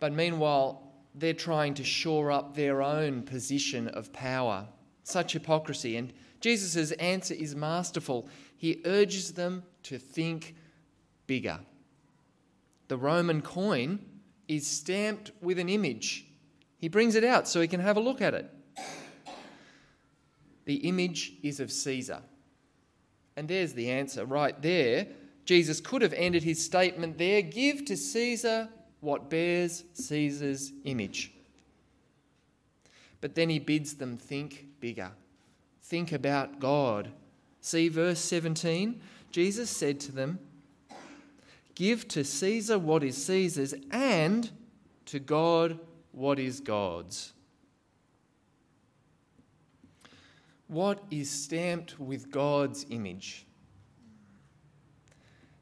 but 0.00 0.14
meanwhile, 0.14 0.90
they're 1.14 1.34
trying 1.34 1.74
to 1.74 1.84
shore 1.84 2.32
up 2.32 2.54
their 2.54 2.80
own 2.80 3.24
position 3.24 3.88
of 3.88 4.10
power. 4.10 4.64
Such 5.02 5.34
hypocrisy. 5.34 5.98
And 5.98 6.14
Jesus' 6.40 6.92
answer 6.92 7.34
is 7.34 7.54
masterful. 7.54 8.26
He 8.56 8.80
urges 8.86 9.32
them 9.32 9.64
to 9.82 9.98
think 9.98 10.54
bigger. 11.26 11.60
The 12.88 12.96
Roman 12.96 13.42
coin 13.42 13.98
is 14.48 14.66
stamped 14.66 15.32
with 15.42 15.58
an 15.58 15.68
image. 15.68 16.24
He 16.78 16.88
brings 16.88 17.14
it 17.16 17.22
out 17.22 17.46
so 17.46 17.60
he 17.60 17.68
can 17.68 17.80
have 17.80 17.98
a 17.98 18.00
look 18.00 18.22
at 18.22 18.32
it. 18.32 18.50
The 20.64 20.76
image 20.76 21.34
is 21.42 21.60
of 21.60 21.70
Caesar. 21.70 22.20
And 23.36 23.48
there's 23.48 23.74
the 23.74 23.90
answer 23.90 24.24
right 24.24 24.60
there. 24.62 25.06
Jesus 25.44 25.80
could 25.80 26.02
have 26.02 26.14
ended 26.14 26.42
his 26.42 26.64
statement 26.64 27.18
there 27.18 27.42
give 27.42 27.84
to 27.86 27.96
Caesar 27.96 28.68
what 29.00 29.28
bears 29.28 29.84
Caesar's 29.92 30.72
image. 30.84 31.32
But 33.20 33.34
then 33.34 33.50
he 33.50 33.58
bids 33.58 33.94
them 33.94 34.16
think 34.16 34.66
bigger, 34.80 35.10
think 35.82 36.12
about 36.12 36.60
God. 36.60 37.10
See 37.60 37.88
verse 37.88 38.20
17? 38.20 39.00
Jesus 39.30 39.70
said 39.70 39.98
to 40.00 40.12
them, 40.12 40.38
Give 41.74 42.06
to 42.08 42.24
Caesar 42.24 42.78
what 42.78 43.02
is 43.02 43.22
Caesar's, 43.24 43.74
and 43.90 44.50
to 45.06 45.18
God 45.18 45.78
what 46.12 46.38
is 46.38 46.60
God's. 46.60 47.33
What 50.74 51.04
is 51.08 51.30
stamped 51.30 52.00
with 52.00 52.32
God's 52.32 52.84
image? 52.90 53.46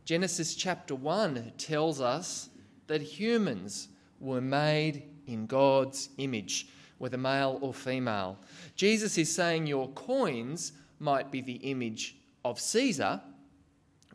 Genesis 0.07 0.55
chapter 0.55 0.95
1 0.95 1.53
tells 1.59 2.01
us 2.01 2.49
that 2.87 3.03
humans 3.03 3.89
were 4.21 4.41
made 4.41 5.03
in 5.27 5.45
God's 5.45 6.09
image, 6.17 6.69
whether 6.97 7.19
male 7.19 7.59
or 7.61 7.75
female. 7.75 8.39
Jesus 8.75 9.19
is 9.19 9.31
saying 9.31 9.67
your 9.67 9.91
coins 9.91 10.73
might 10.99 11.31
be 11.31 11.43
the 11.43 11.57
image 11.57 12.17
of 12.43 12.59
Caesar, 12.59 13.21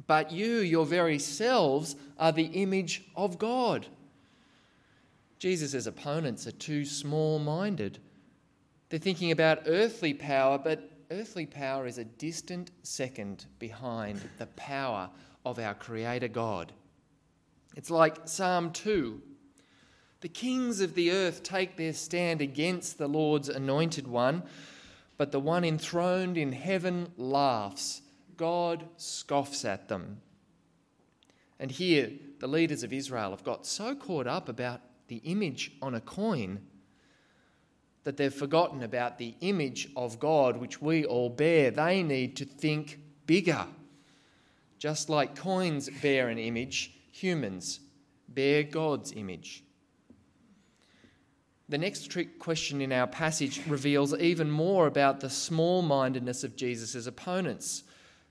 but 0.07 0.31
you, 0.31 0.61
your 0.61 0.87
very 0.87 1.19
selves, 1.19 1.95
are 2.17 2.31
the 2.31 2.45
image 2.45 3.03
of 3.15 3.37
God. 3.37 3.85
Jesus' 5.37 5.85
opponents 5.85 6.47
are 6.47 6.53
too 6.53 6.85
small 6.85 7.37
minded. 7.37 7.99
They're 8.89 8.99
thinking 8.99 9.31
about 9.31 9.63
earthly 9.65 10.13
power, 10.13 10.57
but 10.57 10.89
earthly 11.11 11.45
power 11.45 11.87
is 11.87 11.97
a 11.97 12.05
distant 12.05 12.71
second 12.83 13.45
behind 13.59 14.21
the 14.37 14.47
power 14.47 15.09
of 15.45 15.59
our 15.59 15.73
Creator 15.73 16.29
God. 16.29 16.71
It's 17.75 17.91
like 17.91 18.27
Psalm 18.27 18.71
2. 18.71 19.21
The 20.21 20.29
kings 20.29 20.81
of 20.81 20.95
the 20.95 21.11
earth 21.11 21.43
take 21.43 21.77
their 21.77 21.93
stand 21.93 22.41
against 22.41 22.97
the 22.97 23.07
Lord's 23.07 23.49
anointed 23.49 24.07
one, 24.07 24.43
but 25.17 25.31
the 25.31 25.39
one 25.39 25.63
enthroned 25.63 26.37
in 26.37 26.51
heaven 26.51 27.11
laughs 27.17 28.01
God 28.35 28.87
scoffs 28.97 29.65
at 29.65 29.89
them. 29.89 30.21
And 31.59 31.71
here, 31.71 32.11
the 32.39 32.47
leaders 32.47 32.83
of 32.83 32.93
Israel 32.93 33.31
have 33.31 33.43
got 33.43 33.65
so 33.65 33.95
caught 33.95 34.27
up 34.27 34.47
about 34.47 34.81
the 35.07 35.17
image 35.17 35.71
on 35.81 35.95
a 35.95 36.01
coin 36.01 36.59
that 38.07 38.15
they've 38.15 38.33
forgotten 38.33 38.83
about 38.83 39.17
the 39.17 39.35
image 39.41 39.89
of 39.97 40.17
God 40.17 40.55
which 40.55 40.81
we 40.81 41.03
all 41.03 41.29
bear. 41.29 41.71
They 41.71 42.01
need 42.03 42.37
to 42.37 42.45
think 42.45 43.01
bigger. 43.25 43.65
Just 44.79 45.09
like 45.09 45.35
coins 45.35 45.89
bear 46.01 46.29
an 46.29 46.37
image, 46.37 46.93
humans 47.11 47.81
bear 48.29 48.63
God's 48.63 49.11
image. 49.11 49.61
The 51.67 51.77
next 51.77 52.09
trick 52.09 52.39
question 52.39 52.79
in 52.79 52.93
our 52.93 53.07
passage 53.07 53.67
reveals 53.67 54.17
even 54.17 54.49
more 54.49 54.87
about 54.87 55.19
the 55.19 55.29
small 55.29 55.81
mindedness 55.81 56.45
of 56.45 56.55
Jesus' 56.55 57.07
opponents. 57.07 57.83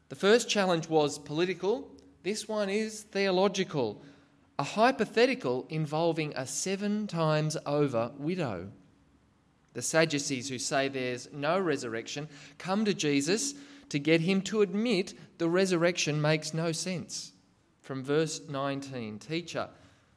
The 0.08 0.16
first 0.16 0.48
challenge 0.48 0.88
was 0.88 1.18
political, 1.18 1.90
this 2.22 2.48
one 2.48 2.70
is 2.70 3.02
theological, 3.02 4.00
a 4.58 4.62
hypothetical 4.62 5.66
involving 5.68 6.32
a 6.34 6.46
seven 6.46 7.06
times 7.06 7.58
over 7.66 8.12
widow. 8.16 8.70
The 9.76 9.82
Sadducees, 9.82 10.48
who 10.48 10.58
say 10.58 10.88
there's 10.88 11.28
no 11.34 11.60
resurrection, 11.60 12.30
come 12.56 12.86
to 12.86 12.94
Jesus 12.94 13.52
to 13.90 13.98
get 13.98 14.22
him 14.22 14.40
to 14.42 14.62
admit 14.62 15.12
the 15.36 15.50
resurrection 15.50 16.18
makes 16.18 16.54
no 16.54 16.72
sense. 16.72 17.32
From 17.82 18.02
verse 18.02 18.40
19 18.48 19.18
Teacher, 19.18 19.68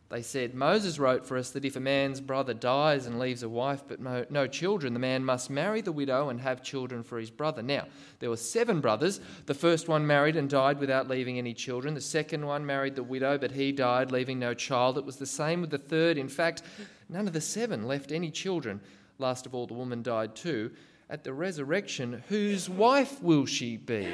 They 0.08 0.22
said, 0.22 0.56
Moses 0.56 0.98
wrote 0.98 1.26
for 1.26 1.36
us 1.36 1.52
that 1.52 1.66
if 1.66 1.76
a 1.76 1.82
man's 1.82 2.22
brother 2.22 2.54
dies 2.54 3.06
and 3.06 3.20
leaves 3.20 3.44
a 3.44 3.50
wife 3.50 3.84
but 3.86 4.00
no 4.00 4.48
children, 4.48 4.94
the 4.94 5.00
man 5.00 5.26
must 5.26 5.50
marry 5.50 5.82
the 5.82 5.92
widow 5.92 6.30
and 6.30 6.40
have 6.40 6.64
children 6.64 7.04
for 7.04 7.20
his 7.20 7.30
brother. 7.30 7.62
Now, 7.62 7.86
there 8.20 8.30
were 8.30 8.38
seven 8.38 8.80
brothers. 8.80 9.20
The 9.46 9.54
first 9.54 9.90
one 9.90 10.08
married 10.08 10.38
and 10.38 10.50
died 10.50 10.80
without 10.80 11.10
leaving 11.10 11.38
any 11.38 11.54
children. 11.54 11.96
The 11.96 12.00
second 12.00 12.46
one 12.46 12.66
married 12.66 12.96
the 12.96 13.04
widow, 13.04 13.38
but 13.38 13.52
he 13.52 13.74
died, 13.74 14.10
leaving 14.10 14.40
no 14.40 14.54
child. 14.54 14.98
It 14.98 15.04
was 15.04 15.18
the 15.18 15.26
same 15.26 15.60
with 15.60 15.70
the 15.70 15.78
third. 15.78 16.18
In 16.18 16.30
fact, 16.30 16.62
none 17.10 17.28
of 17.28 17.34
the 17.34 17.42
seven 17.42 17.90
left 17.90 18.14
any 18.14 18.32
children. 18.32 18.80
Last 19.20 19.46
of 19.46 19.54
all, 19.54 19.68
the 19.68 19.74
woman 19.74 20.02
died 20.02 20.36
too. 20.36 20.72
At 21.10 21.24
the 21.24 21.34
resurrection, 21.34 22.24
whose 22.30 22.70
wife 22.70 23.22
will 23.22 23.46
she 23.46 23.78
be? 23.78 24.08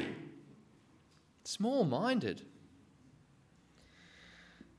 Small 1.44 1.86
minded. 1.86 2.42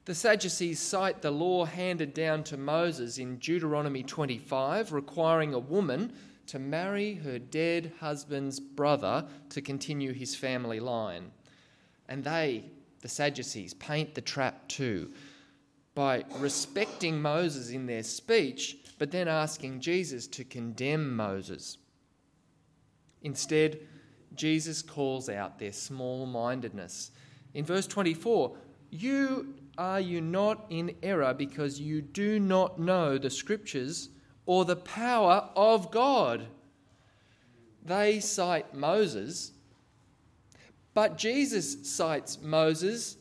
The 0.04 0.14
Sadducees 0.14 0.80
cite 0.80 1.22
the 1.22 1.30
law 1.30 1.64
handed 1.64 2.14
down 2.14 2.44
to 2.44 2.56
Moses 2.56 3.18
in 3.18 3.38
Deuteronomy 3.38 4.02
25, 4.02 4.92
requiring 4.92 5.54
a 5.54 5.58
woman 5.58 6.12
to 6.46 6.58
marry 6.58 7.14
her 7.14 7.38
dead 7.38 7.92
husband's 8.00 8.60
brother 8.60 9.26
to 9.50 9.60
continue 9.60 10.12
his 10.12 10.34
family 10.34 10.80
line. 10.80 11.32
And 12.08 12.22
they, 12.22 12.64
the 13.00 13.08
Sadducees, 13.08 13.74
paint 13.74 14.14
the 14.14 14.20
trap 14.20 14.68
too 14.68 15.12
by 15.96 16.22
respecting 16.36 17.22
Moses 17.22 17.70
in 17.70 17.86
their 17.86 18.02
speech, 18.02 18.76
but 18.98 19.10
then 19.10 19.28
asking 19.28 19.80
Jesus 19.80 20.26
to 20.26 20.44
condemn 20.44 21.16
Moses. 21.16 21.78
Instead, 23.22 23.80
Jesus 24.34 24.82
calls 24.82 25.30
out 25.30 25.58
their 25.58 25.72
small 25.72 26.26
mindedness. 26.26 27.12
In 27.54 27.64
verse 27.64 27.86
24, 27.86 28.54
you 28.90 29.54
are 29.78 30.00
you 30.00 30.20
not 30.20 30.66
in 30.68 30.94
error 31.02 31.32
because 31.32 31.80
you 31.80 32.02
do 32.02 32.38
not 32.38 32.78
know 32.78 33.16
the 33.16 33.30
scriptures 33.30 34.10
or 34.44 34.66
the 34.66 34.76
power 34.76 35.48
of 35.56 35.90
God? 35.90 36.46
They 37.82 38.20
cite 38.20 38.74
Moses, 38.74 39.52
but 40.92 41.16
Jesus 41.16 41.90
cites 41.90 42.38
Moses 42.42 43.16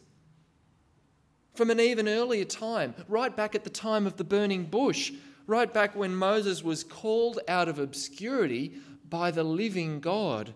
from 1.56 1.70
an 1.70 1.80
even 1.80 2.08
earlier 2.08 2.46
time, 2.46 2.94
right 3.08 3.36
back 3.36 3.56
at 3.56 3.64
the 3.64 3.70
time 3.70 4.06
of 4.06 4.18
the 4.18 4.24
burning 4.24 4.66
bush, 4.66 5.12
right 5.48 5.72
back 5.72 5.96
when 5.96 6.16
Moses 6.16 6.64
was 6.64 6.84
called 6.84 7.40
out 7.48 7.68
of 7.68 7.80
obscurity 7.80 8.74
by 9.10 9.32
the 9.32 9.44
living 9.44 10.00
God. 10.00 10.54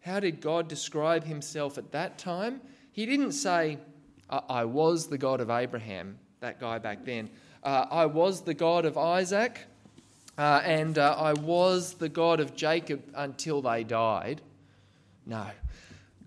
How 0.00 0.20
did 0.20 0.40
God 0.40 0.68
describe 0.68 1.24
himself 1.24 1.76
at 1.76 1.92
that 1.92 2.18
time? 2.18 2.60
He 2.92 3.06
didn't 3.06 3.32
say, 3.32 3.78
I 4.30 4.64
was 4.64 5.06
the 5.08 5.18
God 5.18 5.40
of 5.40 5.50
Abraham, 5.50 6.18
that 6.40 6.60
guy 6.60 6.78
back 6.78 7.04
then. 7.04 7.30
Uh, 7.62 7.86
I 7.90 8.06
was 8.06 8.42
the 8.42 8.54
God 8.54 8.84
of 8.84 8.96
Isaac, 8.96 9.60
uh, 10.36 10.62
and 10.64 10.98
uh, 10.98 11.16
I 11.18 11.32
was 11.32 11.94
the 11.94 12.08
God 12.08 12.40
of 12.40 12.54
Jacob 12.54 13.02
until 13.14 13.60
they 13.60 13.84
died. 13.84 14.40
No, 15.26 15.46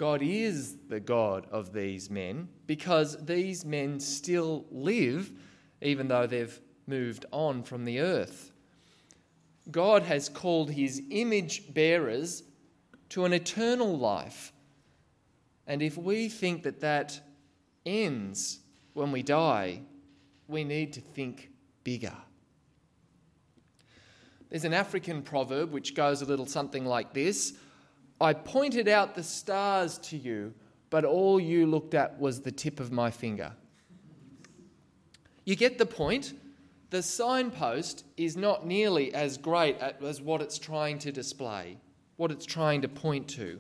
God 0.02 0.24
is 0.24 0.78
the 0.90 1.00
God 1.00 1.46
of 1.52 1.74
these 1.74 2.10
men 2.10 2.50
because 2.66 3.24
these 3.24 3.64
men 3.64 4.00
still 4.00 4.66
live, 4.72 5.32
even 5.80 6.08
though 6.08 6.26
they've 6.26 6.60
moved 6.88 7.28
on 7.32 7.62
from 7.62 7.86
the 7.86 8.00
earth. 8.00 8.52
God 9.70 10.02
has 10.02 10.28
called 10.28 10.72
his 10.72 11.04
image 11.12 11.72
bearers 11.76 12.42
to 13.10 13.26
an 13.26 13.34
eternal 13.34 13.96
life. 13.96 14.52
And 15.68 15.84
if 15.84 16.00
we 16.00 16.30
think 16.30 16.64
that 16.64 16.80
that 16.80 17.22
ends 17.86 18.62
when 18.94 19.12
we 19.12 19.22
die, 19.22 19.82
we 20.48 20.64
need 20.64 20.94
to 20.94 21.00
think 21.00 21.52
bigger. 21.84 22.18
There's 24.50 24.66
an 24.66 24.74
African 24.74 25.22
proverb 25.22 25.72
which 25.72 25.94
goes 25.94 26.24
a 26.24 26.26
little 26.26 26.48
something 26.48 26.88
like 26.88 27.14
this 27.14 27.54
I 28.22 28.34
pointed 28.34 28.88
out 28.88 29.16
the 29.16 29.24
stars 29.24 29.98
to 30.00 30.18
you, 30.18 30.54
but 30.92 31.04
all 31.04 31.40
you 31.40 31.66
looked 31.66 31.96
at 31.96 32.20
was 32.20 32.42
the 32.42 32.52
tip 32.52 32.80
of 32.80 32.92
my 32.92 33.10
finger. 33.10 33.54
You 35.44 35.56
get 35.56 35.78
the 35.78 35.86
point? 35.86 36.34
The 36.92 37.02
signpost 37.02 38.06
is 38.18 38.38
not 38.38 38.68
nearly 38.68 39.14
as 39.14 39.38
great 39.38 39.78
as 39.80 40.22
what 40.22 40.42
it's 40.42 40.60
trying 40.60 41.00
to 41.00 41.12
display, 41.12 41.78
what 42.18 42.32
it's 42.32 42.46
trying 42.46 42.82
to 42.84 42.88
point 42.88 43.28
to. 43.30 43.60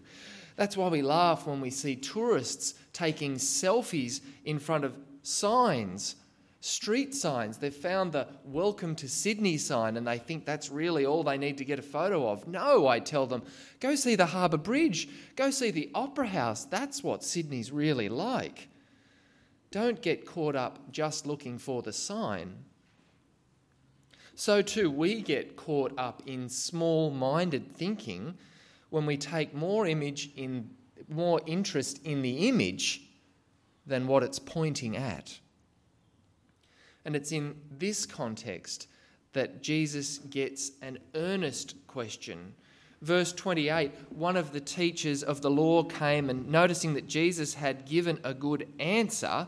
That's 0.57 0.77
why 0.77 0.89
we 0.89 1.01
laugh 1.01 1.47
when 1.47 1.59
we 1.59 1.71
see 1.71 1.95
tourists 1.95 2.75
taking 2.93 3.35
selfies 3.35 4.21
in 4.45 4.59
front 4.59 4.83
of 4.83 4.95
signs, 5.23 6.17
street 6.61 7.13
signs. 7.13 7.57
They've 7.57 7.73
found 7.73 8.13
the 8.13 8.27
Welcome 8.45 8.95
to 8.95 9.09
Sydney 9.09 9.57
sign 9.57 9.97
and 9.97 10.07
they 10.07 10.17
think 10.17 10.45
that's 10.45 10.69
really 10.69 11.05
all 11.05 11.23
they 11.23 11.37
need 11.37 11.57
to 11.57 11.65
get 11.65 11.79
a 11.79 11.83
photo 11.83 12.29
of. 12.29 12.47
No, 12.47 12.87
I 12.87 12.99
tell 12.99 13.25
them, 13.25 13.41
go 13.79 13.95
see 13.95 14.15
the 14.15 14.27
Harbour 14.27 14.57
Bridge, 14.57 15.09
go 15.35 15.49
see 15.49 15.71
the 15.71 15.89
Opera 15.93 16.27
House. 16.27 16.63
That's 16.63 17.03
what 17.03 17.23
Sydney's 17.23 17.71
really 17.71 18.07
like. 18.07 18.69
Don't 19.71 20.01
get 20.01 20.25
caught 20.25 20.55
up 20.55 20.91
just 20.91 21.25
looking 21.25 21.57
for 21.57 21.81
the 21.81 21.93
sign. 21.93 22.55
So, 24.35 24.61
too, 24.61 24.89
we 24.89 25.21
get 25.21 25.55
caught 25.55 25.93
up 25.97 26.23
in 26.25 26.49
small 26.49 27.11
minded 27.11 27.75
thinking 27.75 28.35
when 28.89 29.05
we 29.05 29.17
take 29.17 29.53
more 29.53 29.87
image 29.87 30.31
in 30.35 30.69
more 31.09 31.41
interest 31.45 32.01
in 32.05 32.21
the 32.21 32.47
image 32.47 33.01
than 33.85 34.07
what 34.07 34.23
it's 34.23 34.39
pointing 34.39 34.95
at. 34.95 35.39
And 37.05 37.15
it's 37.15 37.31
in 37.31 37.55
this 37.77 38.05
context 38.05 38.87
that 39.33 39.61
Jesus 39.61 40.19
gets 40.19 40.71
an 40.81 40.99
earnest 41.15 41.75
question. 41.87 42.53
Verse 43.01 43.33
28 43.33 43.91
one 44.09 44.37
of 44.37 44.51
the 44.51 44.59
teachers 44.59 45.23
of 45.23 45.41
the 45.41 45.49
law 45.49 45.83
came 45.83 46.29
and, 46.29 46.49
noticing 46.49 46.93
that 46.93 47.07
Jesus 47.07 47.53
had 47.53 47.85
given 47.85 48.19
a 48.23 48.33
good 48.33 48.67
answer, 48.79 49.47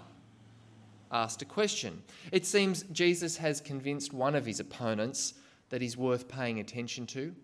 asked 1.12 1.42
a 1.42 1.46
question. 1.46 2.02
It 2.32 2.46
seems 2.46 2.84
Jesus 2.92 3.38
has 3.38 3.62
convinced 3.62 4.14
one 4.14 4.36
of 4.36 4.46
his 4.46 4.60
opponents 4.60 5.36
that 5.70 5.82
he's 5.82 5.98
worth 5.98 6.28
paying 6.28 6.60
attention 6.60 7.06
to 7.08 7.36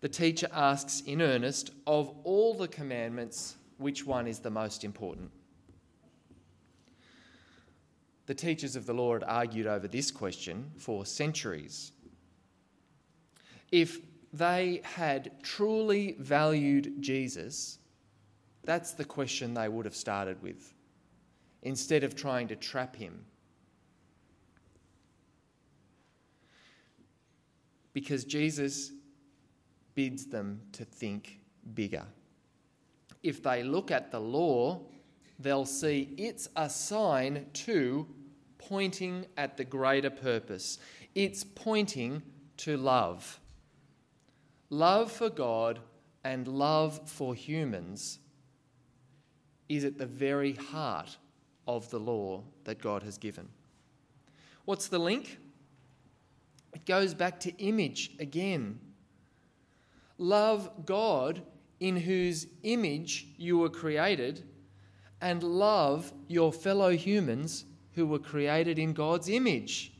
the 0.00 0.08
teacher 0.08 0.48
asks 0.52 1.02
in 1.02 1.20
earnest, 1.20 1.70
Of 1.86 2.10
all 2.24 2.54
the 2.54 2.68
commandments, 2.68 3.56
which 3.78 4.06
one 4.06 4.26
is 4.26 4.38
the 4.38 4.50
most 4.50 4.84
important? 4.84 5.30
The 8.30 8.34
teachers 8.34 8.76
of 8.76 8.86
the 8.86 8.94
law 8.94 9.14
had 9.14 9.24
argued 9.24 9.66
over 9.66 9.88
this 9.88 10.12
question 10.12 10.70
for 10.76 11.04
centuries. 11.04 11.90
If 13.72 13.98
they 14.32 14.82
had 14.84 15.42
truly 15.42 16.14
valued 16.16 17.02
Jesus, 17.02 17.80
that's 18.62 18.92
the 18.92 19.04
question 19.04 19.52
they 19.52 19.68
would 19.68 19.84
have 19.84 19.96
started 19.96 20.40
with, 20.44 20.74
instead 21.62 22.04
of 22.04 22.14
trying 22.14 22.46
to 22.46 22.54
trap 22.54 22.94
him. 22.94 23.24
Because 27.92 28.24
Jesus 28.24 28.92
bids 29.96 30.26
them 30.26 30.60
to 30.70 30.84
think 30.84 31.40
bigger. 31.74 32.04
If 33.24 33.42
they 33.42 33.64
look 33.64 33.90
at 33.90 34.12
the 34.12 34.20
law, 34.20 34.82
they'll 35.40 35.66
see 35.66 36.14
it's 36.16 36.48
a 36.54 36.70
sign 36.70 37.46
to 37.54 38.06
pointing 38.68 39.26
at 39.36 39.56
the 39.56 39.64
greater 39.64 40.10
purpose. 40.10 40.78
It's 41.14 41.42
pointing 41.42 42.22
to 42.58 42.76
love. 42.76 43.40
Love 44.68 45.10
for 45.10 45.30
God 45.30 45.80
and 46.22 46.46
love 46.46 47.00
for 47.08 47.34
humans 47.34 48.18
is 49.68 49.84
at 49.84 49.98
the 49.98 50.06
very 50.06 50.52
heart 50.52 51.16
of 51.66 51.88
the 51.90 51.98
law 51.98 52.42
that 52.64 52.80
God 52.80 53.02
has 53.02 53.16
given. 53.16 53.48
What's 54.66 54.88
the 54.88 54.98
link? 54.98 55.38
It 56.74 56.84
goes 56.84 57.14
back 57.14 57.40
to 57.40 57.56
image 57.58 58.12
again. 58.20 58.78
Love 60.18 60.70
God 60.84 61.42
in 61.80 61.96
whose 61.96 62.46
image 62.62 63.26
you 63.38 63.58
were 63.58 63.70
created, 63.70 64.44
and 65.22 65.42
love 65.42 66.12
your 66.28 66.52
fellow 66.52 66.90
humans 66.90 67.64
who 67.94 68.06
were 68.06 68.18
created 68.18 68.78
in 68.78 68.92
God's 68.92 69.28
image. 69.28 69.92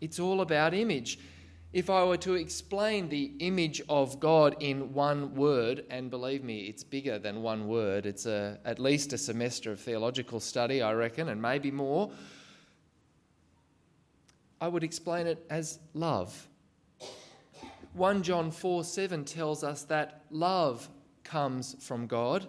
It's 0.00 0.18
all 0.18 0.40
about 0.40 0.74
image. 0.74 1.18
If 1.72 1.88
I 1.88 2.04
were 2.04 2.18
to 2.18 2.34
explain 2.34 3.08
the 3.08 3.32
image 3.38 3.80
of 3.88 4.20
God 4.20 4.56
in 4.60 4.92
one 4.92 5.34
word, 5.34 5.84
and 5.88 6.10
believe 6.10 6.44
me, 6.44 6.66
it's 6.66 6.84
bigger 6.84 7.18
than 7.18 7.42
one 7.42 7.66
word, 7.66 8.04
it's 8.04 8.26
a, 8.26 8.58
at 8.64 8.78
least 8.78 9.14
a 9.14 9.18
semester 9.18 9.72
of 9.72 9.80
theological 9.80 10.38
study, 10.38 10.82
I 10.82 10.92
reckon, 10.92 11.30
and 11.30 11.40
maybe 11.40 11.70
more, 11.70 12.10
I 14.60 14.68
would 14.68 14.84
explain 14.84 15.26
it 15.26 15.46
as 15.48 15.78
love. 15.94 16.46
1 17.94 18.22
John 18.22 18.50
4 18.50 18.84
7 18.84 19.24
tells 19.24 19.64
us 19.64 19.84
that 19.84 20.24
love 20.30 20.88
comes 21.24 21.74
from 21.80 22.06
God. 22.06 22.46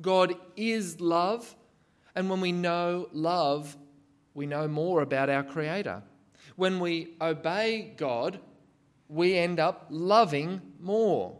God 0.00 0.36
is 0.56 1.00
love, 1.00 1.54
and 2.14 2.30
when 2.30 2.40
we 2.40 2.52
know 2.52 3.08
love, 3.12 3.76
we 4.36 4.46
know 4.46 4.68
more 4.68 5.00
about 5.00 5.30
our 5.30 5.42
Creator. 5.42 6.02
When 6.56 6.78
we 6.78 7.14
obey 7.20 7.94
God, 7.96 8.38
we 9.08 9.34
end 9.34 9.58
up 9.58 9.86
loving 9.88 10.60
more. 10.78 11.36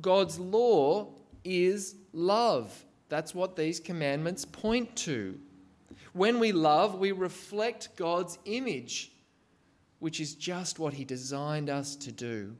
God's 0.00 0.38
law 0.38 1.08
is 1.42 1.96
love. 2.12 2.84
That's 3.08 3.34
what 3.34 3.56
these 3.56 3.80
commandments 3.80 4.44
point 4.44 4.94
to. 4.96 5.40
When 6.12 6.38
we 6.38 6.52
love, 6.52 6.98
we 6.98 7.12
reflect 7.12 7.96
God's 7.96 8.38
image, 8.44 9.12
which 9.98 10.20
is 10.20 10.34
just 10.34 10.78
what 10.78 10.92
He 10.92 11.04
designed 11.04 11.70
us 11.70 11.96
to 11.96 12.12
do. 12.12 12.56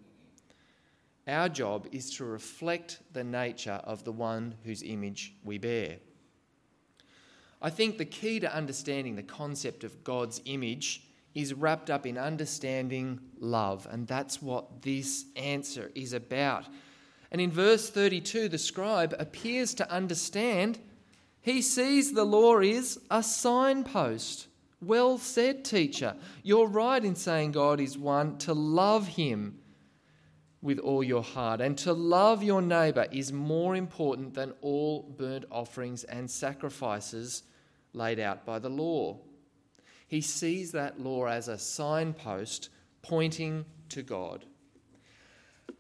Our 1.28 1.50
job 1.50 1.88
is 1.92 2.14
to 2.16 2.24
reflect 2.24 3.00
the 3.12 3.24
nature 3.24 3.80
of 3.84 4.04
the 4.04 4.12
one 4.12 4.54
whose 4.64 4.82
image 4.82 5.34
we 5.44 5.58
bear. 5.58 5.98
I 7.60 7.70
think 7.70 7.98
the 7.98 8.04
key 8.04 8.40
to 8.40 8.54
understanding 8.54 9.16
the 9.16 9.22
concept 9.22 9.84
of 9.84 10.04
God's 10.04 10.40
image 10.44 11.02
is 11.34 11.54
wrapped 11.54 11.90
up 11.90 12.06
in 12.06 12.16
understanding 12.16 13.20
love, 13.38 13.86
and 13.90 14.06
that's 14.06 14.40
what 14.40 14.82
this 14.82 15.26
answer 15.36 15.90
is 15.94 16.12
about. 16.12 16.66
And 17.30 17.40
in 17.40 17.50
verse 17.50 17.90
32, 17.90 18.48
the 18.48 18.58
scribe 18.58 19.14
appears 19.18 19.74
to 19.74 19.90
understand. 19.90 20.78
He 21.40 21.60
sees 21.60 22.12
the 22.12 22.24
law 22.24 22.60
is 22.60 22.98
a 23.10 23.22
signpost. 23.22 24.48
Well 24.80 25.18
said, 25.18 25.64
teacher. 25.64 26.14
You're 26.42 26.68
right 26.68 27.04
in 27.04 27.14
saying 27.14 27.52
God 27.52 27.80
is 27.80 27.98
one 27.98 28.38
to 28.38 28.54
love 28.54 29.08
him 29.08 29.58
with 30.62 30.78
all 30.78 31.02
your 31.02 31.22
heart. 31.22 31.60
And 31.60 31.76
to 31.78 31.92
love 31.92 32.42
your 32.42 32.62
neighbour 32.62 33.06
is 33.10 33.32
more 33.32 33.76
important 33.76 34.34
than 34.34 34.52
all 34.60 35.02
burnt 35.02 35.44
offerings 35.50 36.04
and 36.04 36.30
sacrifices 36.30 37.42
laid 37.92 38.18
out 38.18 38.44
by 38.44 38.58
the 38.58 38.68
law. 38.68 39.18
He 40.06 40.20
sees 40.20 40.72
that 40.72 41.00
law 41.00 41.26
as 41.26 41.48
a 41.48 41.58
signpost 41.58 42.70
pointing 43.02 43.64
to 43.90 44.02
God. 44.02 44.44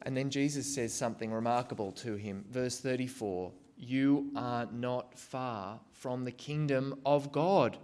And 0.02 0.16
then 0.16 0.30
Jesus 0.30 0.72
says 0.72 0.92
something 0.92 1.32
remarkable 1.32 1.92
to 1.92 2.14
him. 2.14 2.44
Verse 2.50 2.78
34 2.78 3.52
You 3.76 4.30
are 4.36 4.66
not 4.72 5.18
far 5.18 5.80
from 5.92 6.24
the 6.24 6.32
kingdom 6.32 7.00
of 7.04 7.32
God. 7.32 7.78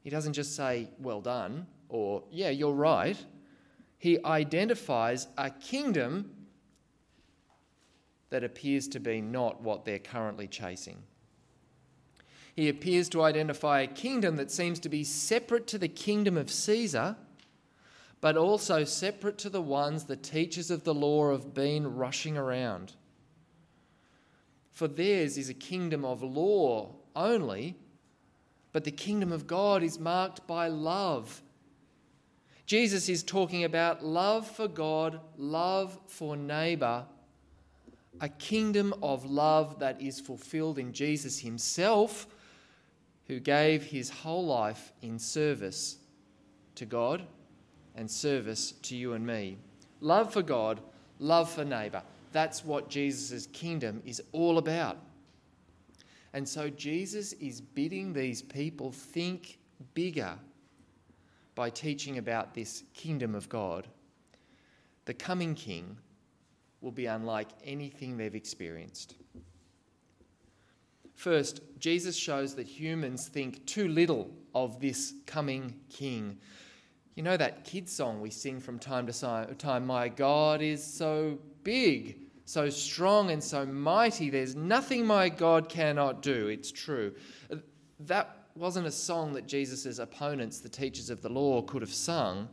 He 0.00 0.10
doesn't 0.10 0.34
just 0.34 0.56
say, 0.56 0.88
Well 0.98 1.20
done, 1.20 1.66
or 1.88 2.24
Yeah, 2.30 2.50
you're 2.50 2.74
right 2.74 3.16
he 3.98 4.24
identifies 4.24 5.26
a 5.36 5.50
kingdom 5.50 6.30
that 8.30 8.44
appears 8.44 8.86
to 8.88 9.00
be 9.00 9.20
not 9.20 9.60
what 9.60 9.84
they're 9.84 9.98
currently 9.98 10.46
chasing. 10.46 11.02
He 12.54 12.68
appears 12.68 13.08
to 13.10 13.22
identify 13.22 13.80
a 13.80 13.86
kingdom 13.86 14.36
that 14.36 14.50
seems 14.50 14.78
to 14.80 14.88
be 14.88 15.04
separate 15.04 15.66
to 15.68 15.78
the 15.78 15.88
kingdom 15.88 16.36
of 16.36 16.50
Caesar, 16.50 17.16
but 18.20 18.36
also 18.36 18.84
separate 18.84 19.38
to 19.38 19.50
the 19.50 19.62
ones 19.62 20.04
the 20.04 20.16
teachers 20.16 20.70
of 20.70 20.84
the 20.84 20.94
law 20.94 21.32
have 21.32 21.54
been 21.54 21.96
rushing 21.96 22.36
around. 22.36 22.94
For 24.72 24.88
theirs 24.88 25.38
is 25.38 25.48
a 25.48 25.54
kingdom 25.54 26.04
of 26.04 26.22
law 26.22 26.94
only, 27.16 27.76
but 28.72 28.84
the 28.84 28.90
kingdom 28.90 29.32
of 29.32 29.46
God 29.46 29.82
is 29.82 29.98
marked 29.98 30.46
by 30.46 30.68
love 30.68 31.42
Jesus 32.68 33.08
is 33.08 33.22
talking 33.22 33.64
about 33.64 34.04
love 34.04 34.46
for 34.46 34.68
God, 34.68 35.20
love 35.38 35.98
for 36.06 36.36
neighbour, 36.36 37.06
a 38.20 38.28
kingdom 38.28 38.92
of 39.02 39.24
love 39.24 39.78
that 39.78 40.02
is 40.02 40.20
fulfilled 40.20 40.78
in 40.78 40.92
Jesus 40.92 41.38
himself, 41.38 42.26
who 43.26 43.40
gave 43.40 43.84
his 43.84 44.10
whole 44.10 44.44
life 44.44 44.92
in 45.00 45.18
service 45.18 45.96
to 46.74 46.84
God 46.84 47.22
and 47.96 48.10
service 48.10 48.72
to 48.82 48.94
you 48.94 49.14
and 49.14 49.26
me. 49.26 49.56
Love 50.02 50.30
for 50.30 50.42
God, 50.42 50.78
love 51.20 51.50
for 51.50 51.64
neighbour. 51.64 52.02
That's 52.32 52.66
what 52.66 52.90
Jesus' 52.90 53.46
kingdom 53.46 54.02
is 54.04 54.20
all 54.32 54.58
about. 54.58 54.98
And 56.34 56.46
so 56.46 56.68
Jesus 56.68 57.32
is 57.32 57.62
bidding 57.62 58.12
these 58.12 58.42
people 58.42 58.92
think 58.92 59.56
bigger 59.94 60.38
by 61.58 61.68
teaching 61.68 62.18
about 62.18 62.54
this 62.54 62.84
kingdom 62.94 63.34
of 63.34 63.48
God, 63.48 63.88
the 65.06 65.12
coming 65.12 65.56
king 65.56 65.98
will 66.80 66.92
be 66.92 67.06
unlike 67.06 67.48
anything 67.64 68.16
they've 68.16 68.36
experienced. 68.36 69.16
First, 71.16 71.60
Jesus 71.80 72.14
shows 72.14 72.54
that 72.54 72.68
humans 72.68 73.26
think 73.26 73.66
too 73.66 73.88
little 73.88 74.30
of 74.54 74.78
this 74.78 75.14
coming 75.26 75.74
king. 75.90 76.38
You 77.16 77.24
know 77.24 77.36
that 77.36 77.64
kid 77.64 77.88
song 77.88 78.20
we 78.20 78.30
sing 78.30 78.60
from 78.60 78.78
time 78.78 79.08
to 79.08 79.56
time, 79.58 79.84
My 79.84 80.08
God 80.08 80.62
is 80.62 80.84
so 80.84 81.40
big, 81.64 82.18
so 82.44 82.70
strong, 82.70 83.32
and 83.32 83.42
so 83.42 83.66
mighty, 83.66 84.30
there's 84.30 84.54
nothing 84.54 85.04
my 85.04 85.28
God 85.28 85.68
cannot 85.68 86.22
do. 86.22 86.46
It's 86.46 86.70
true. 86.70 87.14
That 87.98 88.37
wasn't 88.58 88.86
a 88.86 88.92
song 88.92 89.32
that 89.34 89.46
Jesus' 89.46 89.98
opponents, 89.98 90.60
the 90.60 90.68
teachers 90.68 91.10
of 91.10 91.22
the 91.22 91.28
law, 91.28 91.62
could 91.62 91.82
have 91.82 91.94
sung. 91.94 92.48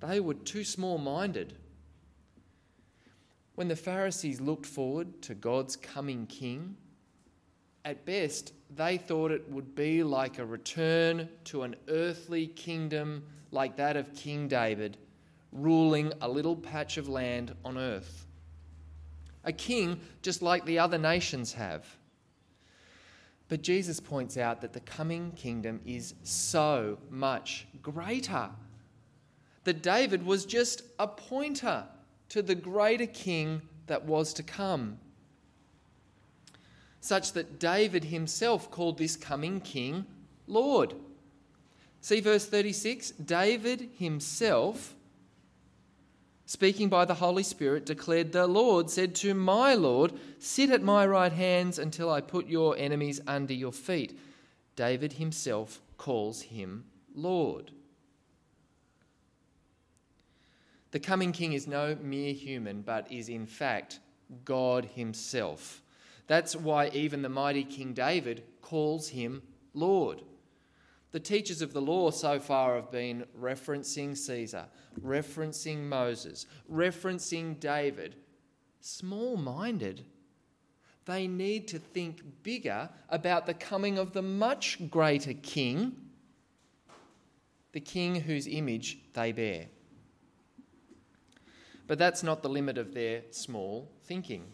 They 0.00 0.20
were 0.20 0.34
too 0.34 0.64
small 0.64 0.98
minded. 0.98 1.54
When 3.54 3.68
the 3.68 3.76
Pharisees 3.76 4.40
looked 4.40 4.66
forward 4.66 5.20
to 5.22 5.34
God's 5.34 5.76
coming 5.76 6.26
king, 6.26 6.76
at 7.84 8.04
best, 8.04 8.52
they 8.74 8.98
thought 8.98 9.30
it 9.30 9.48
would 9.50 9.74
be 9.74 10.02
like 10.02 10.38
a 10.38 10.46
return 10.46 11.28
to 11.44 11.62
an 11.62 11.74
earthly 11.88 12.46
kingdom 12.46 13.24
like 13.50 13.76
that 13.76 13.96
of 13.96 14.14
King 14.14 14.46
David, 14.46 14.98
ruling 15.52 16.12
a 16.20 16.28
little 16.28 16.54
patch 16.54 16.98
of 16.98 17.08
land 17.08 17.54
on 17.64 17.78
earth. 17.78 18.26
A 19.44 19.52
king 19.52 20.00
just 20.22 20.42
like 20.42 20.64
the 20.64 20.78
other 20.78 20.98
nations 20.98 21.52
have. 21.54 21.97
But 23.48 23.62
Jesus 23.62 23.98
points 23.98 24.36
out 24.36 24.60
that 24.60 24.74
the 24.74 24.80
coming 24.80 25.32
kingdom 25.32 25.80
is 25.86 26.14
so 26.22 26.98
much 27.10 27.66
greater. 27.82 28.50
That 29.64 29.82
David 29.82 30.24
was 30.24 30.44
just 30.44 30.82
a 30.98 31.06
pointer 31.08 31.84
to 32.28 32.42
the 32.42 32.54
greater 32.54 33.06
king 33.06 33.62
that 33.86 34.04
was 34.04 34.34
to 34.34 34.42
come. 34.42 34.98
Such 37.00 37.32
that 37.32 37.58
David 37.58 38.04
himself 38.04 38.70
called 38.70 38.98
this 38.98 39.16
coming 39.16 39.60
king 39.60 40.04
Lord. 40.46 40.94
See 42.00 42.20
verse 42.20 42.46
36? 42.46 43.10
David 43.12 43.90
himself 43.98 44.94
speaking 46.48 46.88
by 46.88 47.04
the 47.04 47.14
Holy 47.14 47.42
Spirit, 47.42 47.84
declared, 47.84 48.32
The 48.32 48.46
Lord 48.46 48.88
said 48.88 49.14
to 49.16 49.34
my 49.34 49.74
Lord, 49.74 50.14
Sit 50.38 50.70
at 50.70 50.82
my 50.82 51.06
right 51.06 51.30
hands 51.30 51.78
until 51.78 52.10
I 52.10 52.22
put 52.22 52.46
your 52.46 52.74
enemies 52.78 53.20
under 53.26 53.52
your 53.52 53.70
feet. 53.70 54.18
David 54.74 55.12
himself 55.12 55.82
calls 55.98 56.40
him 56.40 56.86
Lord. 57.14 57.70
The 60.90 61.00
coming 61.00 61.32
king 61.32 61.52
is 61.52 61.66
no 61.66 61.98
mere 62.00 62.32
human, 62.32 62.80
but 62.80 63.12
is 63.12 63.28
in 63.28 63.44
fact 63.44 64.00
God 64.46 64.86
himself. 64.86 65.82
That's 66.28 66.56
why 66.56 66.88
even 66.94 67.20
the 67.20 67.28
mighty 67.28 67.64
King 67.64 67.92
David 67.92 68.42
calls 68.62 69.10
him 69.10 69.42
Lord. 69.74 70.22
The 71.10 71.20
teachers 71.20 71.62
of 71.62 71.72
the 71.72 71.80
law 71.80 72.10
so 72.10 72.38
far 72.38 72.74
have 72.74 72.90
been 72.90 73.24
referencing 73.40 74.16
Caesar, 74.16 74.66
referencing 75.02 75.84
Moses, 75.84 76.46
referencing 76.70 77.58
David. 77.58 78.16
Small 78.80 79.36
minded. 79.36 80.04
They 81.06 81.26
need 81.26 81.66
to 81.68 81.78
think 81.78 82.22
bigger 82.42 82.90
about 83.08 83.46
the 83.46 83.54
coming 83.54 83.96
of 83.96 84.12
the 84.12 84.20
much 84.20 84.78
greater 84.90 85.32
king, 85.32 85.96
the 87.72 87.80
king 87.80 88.16
whose 88.16 88.46
image 88.46 88.98
they 89.14 89.32
bear. 89.32 89.68
But 91.86 91.98
that's 91.98 92.22
not 92.22 92.42
the 92.42 92.50
limit 92.50 92.76
of 92.76 92.92
their 92.92 93.22
small 93.30 93.90
thinking. 94.04 94.44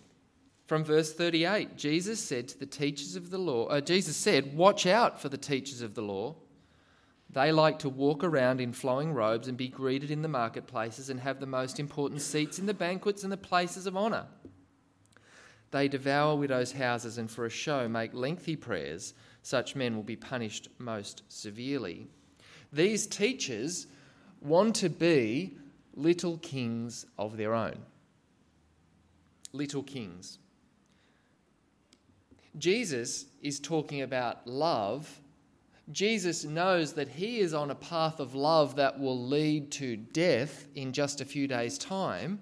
From 0.67 0.85
verse 0.85 1.13
38, 1.13 1.77
Jesus 1.77 2.21
said 2.21 2.47
to 2.49 2.59
the 2.59 2.67
teachers 2.67 3.17
of 3.17 3.31
the 3.31 3.39
law, 3.39 3.67
uh, 3.67 3.81
Jesus 3.81 4.17
said, 4.17 4.57
Watch 4.57 4.87
out 4.87 5.21
for 5.21 5.29
the 5.29 5.37
teachers 5.37 5.83
of 5.83 5.95
the 5.95 6.03
law 6.03 6.37
they 7.35 7.51
like 7.51 7.81
to 7.81 7.89
walk 7.89 8.23
around 8.23 8.61
in 8.61 8.73
flowing 8.73 9.13
robes 9.13 9.49
and 9.49 9.59
be 9.59 9.69
greeted 9.69 10.11
in 10.11 10.23
the 10.23 10.29
marketplaces 10.29 11.11
and 11.11 11.19
have 11.19 11.41
the 11.41 11.47
most 11.47 11.81
important 11.81 12.21
seats 12.21 12.61
in 12.61 12.67
the 12.67 12.73
banquets 12.73 13.25
and 13.25 13.33
the 13.33 13.37
places 13.37 13.87
of 13.87 13.97
honour. 13.97 14.27
They 15.73 15.89
devour 15.89 16.37
widows' 16.37 16.71
houses 16.71 17.19
and 17.19 17.29
for 17.29 17.45
a 17.45 17.51
show 17.51 17.89
make 17.89 18.15
lengthy 18.15 18.55
prayers. 18.55 19.15
Such 19.43 19.75
men 19.75 19.97
will 19.97 20.05
be 20.05 20.15
punished 20.15 20.69
most 20.79 21.25
severely. 21.29 22.07
These 22.73 23.09
teachers 23.09 23.89
want 24.41 24.77
to 24.77 24.89
be 24.89 25.57
little 25.95 26.39
kings 26.39 27.05
of 27.19 27.37
their 27.37 27.53
own. 27.53 27.79
Little 29.53 29.83
kings. 29.83 30.39
Jesus 32.57 33.27
is 33.43 33.59
talking 33.59 34.03
about 34.03 34.47
love 34.47 35.21
Jesus 35.93 36.45
knows 36.45 36.95
that 36.95 37.09
he 37.09 37.41
is 37.41 37.53
on 37.53 37.71
a 37.71 37.75
path 37.75 38.19
of 38.19 38.35
love 38.35 38.77
that 38.77 38.99
will 38.99 39.27
lead 39.27 39.71
to 39.73 39.97
death 39.97 40.67
in 40.75 40.93
just 40.93 41.21
a 41.21 41.27
few 41.27 41.47
days' 41.47 41.77
time, 41.77 42.41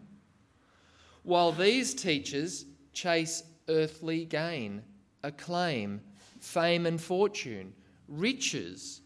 while 1.25 1.51
these 1.51 1.93
teachers 1.93 2.67
chase 2.93 3.43
earthly 3.69 4.25
gain, 4.25 4.83
acclaim, 5.25 6.01
fame 6.41 6.87
and 6.87 7.01
fortune, 7.01 7.73
riches. 8.09 9.01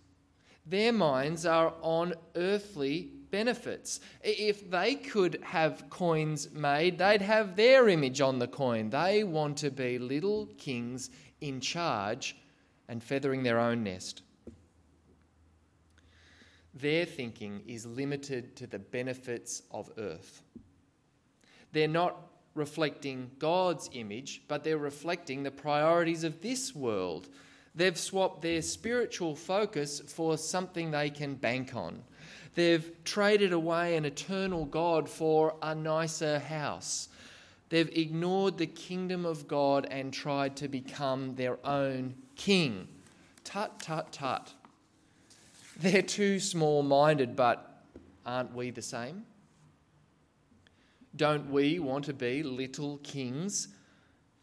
Their 0.67 0.93
minds 0.93 1.47
are 1.47 1.73
on 1.81 2.15
earthly 2.35 3.13
benefits. 3.31 4.01
If 4.23 4.71
they 4.71 4.97
could 4.97 5.39
have 5.43 5.89
coins 5.91 6.51
made, 6.53 6.99
they'd 6.99 7.23
have 7.23 7.57
their 7.57 7.89
image 7.89 8.21
on 8.21 8.39
the 8.39 8.49
coin. 8.49 8.91
They 8.91 9.25
want 9.25 9.57
to 9.59 9.71
be 9.71 9.99
little 9.99 10.47
kings 10.59 11.11
in 11.41 11.61
charge 11.61 12.37
and 12.89 13.03
feathering 13.03 13.43
their 13.43 13.59
own 13.59 13.83
nest. 13.85 14.23
Their 16.79 17.07
thinking 17.07 17.63
is 17.67 17.87
limited 17.87 18.55
to 18.57 18.67
the 18.67 18.79
benefits 18.79 19.63
of 19.71 19.91
earth. 19.97 20.43
They're 21.73 21.89
not 21.89 22.17
reflecting 22.55 23.31
God's 23.39 23.89
image, 23.93 24.43
but 24.47 24.63
they're 24.63 24.77
reflecting 24.77 25.43
the 25.43 25.51
priorities 25.51 26.23
of 26.23 26.43
this 26.43 26.75
world. 26.75 27.29
They've 27.75 27.97
swapped 27.97 28.43
their 28.43 28.61
spiritual 28.61 29.35
focus 29.35 30.01
for 30.07 30.37
something 30.37 30.91
they 30.91 31.11
can 31.11 31.35
bank 31.35 31.75
on. 31.75 32.03
They've 32.55 32.91
traded 33.05 33.53
away 33.53 33.97
an 33.97 34.05
eternal 34.05 34.65
God 34.67 35.09
for 35.09 35.57
a 35.63 35.75
nicer 35.75 36.39
house. 36.39 37.09
They've 37.69 37.91
ignored 37.97 38.59
the 38.59 38.67
kingdom 38.67 39.25
of 39.25 39.49
God 39.49 39.87
and 39.91 40.13
tried 40.13 40.57
to 40.57 40.69
become 40.69 41.35
their 41.35 41.59
own 41.67 42.15
king. 42.35 42.89
Tut, 43.45 43.81
tut, 43.81 44.13
tut. 44.13 44.55
They're 45.79 46.01
too 46.03 46.41
small 46.41 46.83
minded, 46.83 47.37
but 47.37 47.83
aren't 48.25 48.55
we 48.55 48.71
the 48.71 48.83
same? 48.83 49.25
Don't 51.15 51.51
we 51.51 51.79
want 51.79 52.07
to 52.07 52.15
be 52.15 52.43
little 52.43 52.99
kings, 52.99 53.69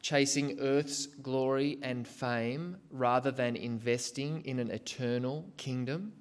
chasing 0.01 0.59
earth's 0.59 1.07
glory 1.07 1.79
and 1.81 2.07
fame 2.07 2.77
rather 2.91 3.31
than 3.31 3.55
investing 3.55 4.45
in 4.45 4.59
an 4.59 4.69
eternal 4.69 5.51
kingdom? 5.57 6.13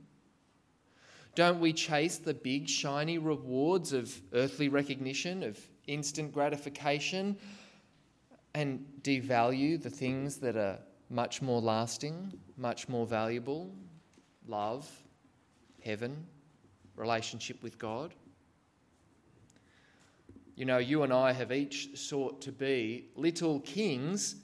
Don't 1.35 1.61
we 1.61 1.73
chase 1.73 2.19
the 2.19 2.35
big, 2.35 2.69
shiny 2.69 3.19
rewards 3.19 3.93
of 3.93 4.19
earthly 4.33 4.69
recognition, 4.69 5.43
of 5.43 5.59
instant 5.87 6.33
gratification, 6.33 7.37
and 8.55 8.85
devalue 9.03 9.83
the 9.83 9.91
things 9.91 10.37
that 10.39 10.57
are 10.57 10.79
much 11.11 11.43
more 11.43 11.61
lasting, 11.61 12.33
much 12.57 12.89
more 12.89 13.07
valuable? 13.07 13.75
Love, 14.47 14.91
heaven, 15.85 16.27
relationship 16.97 17.63
with 17.63 17.79
God? 17.79 18.15
You 20.55 20.67
know, 20.67 20.79
you 20.79 21.03
and 21.03 21.13
I 21.13 21.33
have 21.33 21.51
each 21.51 21.97
sought 21.99 22.43
to 22.43 22.53
be 22.53 23.07
little 23.17 23.61
kings 23.61 24.37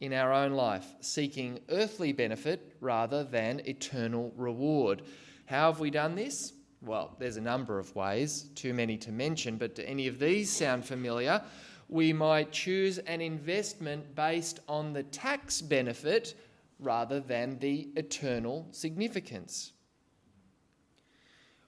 in 0.00 0.12
our 0.12 0.32
own 0.32 0.52
life, 0.52 0.86
seeking 1.00 1.60
earthly 1.70 2.12
benefit 2.12 2.76
rather 2.80 3.24
than 3.24 3.60
eternal 3.64 4.32
reward. 4.36 5.02
How 5.46 5.70
have 5.70 5.80
we 5.80 5.90
done 5.90 6.14
this? 6.14 6.52
Well, 6.82 7.16
there's 7.18 7.36
a 7.36 7.40
number 7.40 7.78
of 7.78 7.94
ways, 7.96 8.50
too 8.54 8.74
many 8.74 8.98
to 8.98 9.12
mention, 9.12 9.56
but 9.56 9.74
do 9.74 9.82
any 9.86 10.08
of 10.08 10.18
these 10.18 10.50
sound 10.50 10.84
familiar? 10.84 11.42
We 11.88 12.12
might 12.12 12.52
choose 12.52 12.98
an 12.98 13.20
investment 13.20 14.14
based 14.14 14.60
on 14.68 14.92
the 14.92 15.04
tax 15.04 15.62
benefit 15.62 16.34
rather 16.78 17.20
than 17.20 17.58
the 17.60 17.88
eternal 17.96 18.66
significance. 18.72 19.72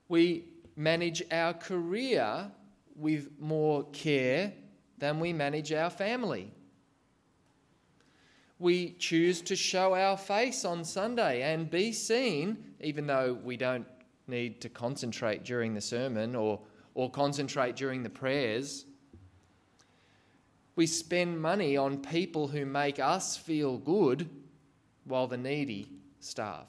We 0.09 0.45
manage 0.77 1.23
our 1.31 1.55
career 1.55 2.51
with 2.97 3.29
more 3.39 3.85
care 3.91 4.53
than 4.99 5.21
we 5.21 5.33
manage 5.33 5.73
our 5.73 5.91
family. 5.91 6.53
We 8.59 8.95
choose 8.99 9.41
to 9.43 9.57
show 9.57 9.95
our 9.95 10.17
face 10.17 10.65
on 10.65 10.85
Sunday 10.85 11.43
and 11.43 11.71
be 11.71 11.93
seen, 11.93 12.75
even 12.81 13.07
though 13.07 13.39
we 13.43 13.57
don't 13.57 13.87
need 14.27 14.61
to 14.63 14.69
concentrate 14.69 15.45
during 15.45 15.75
the 15.75 15.81
sermon 15.81 16.35
or, 16.35 16.61
or 16.95 17.11
concentrate 17.11 17.77
during 17.77 18.03
the 18.03 18.11
prayers. 18.11 18.85
We 20.75 20.87
spend 20.87 21.41
money 21.41 21.77
on 21.77 21.99
people 21.99 22.49
who 22.49 22.67
make 22.67 22.99
us 22.99 23.37
feel 23.37 23.79
good 23.79 24.29
while 25.05 25.27
the 25.27 25.37
needy 25.37 25.91
starve. 26.21 26.67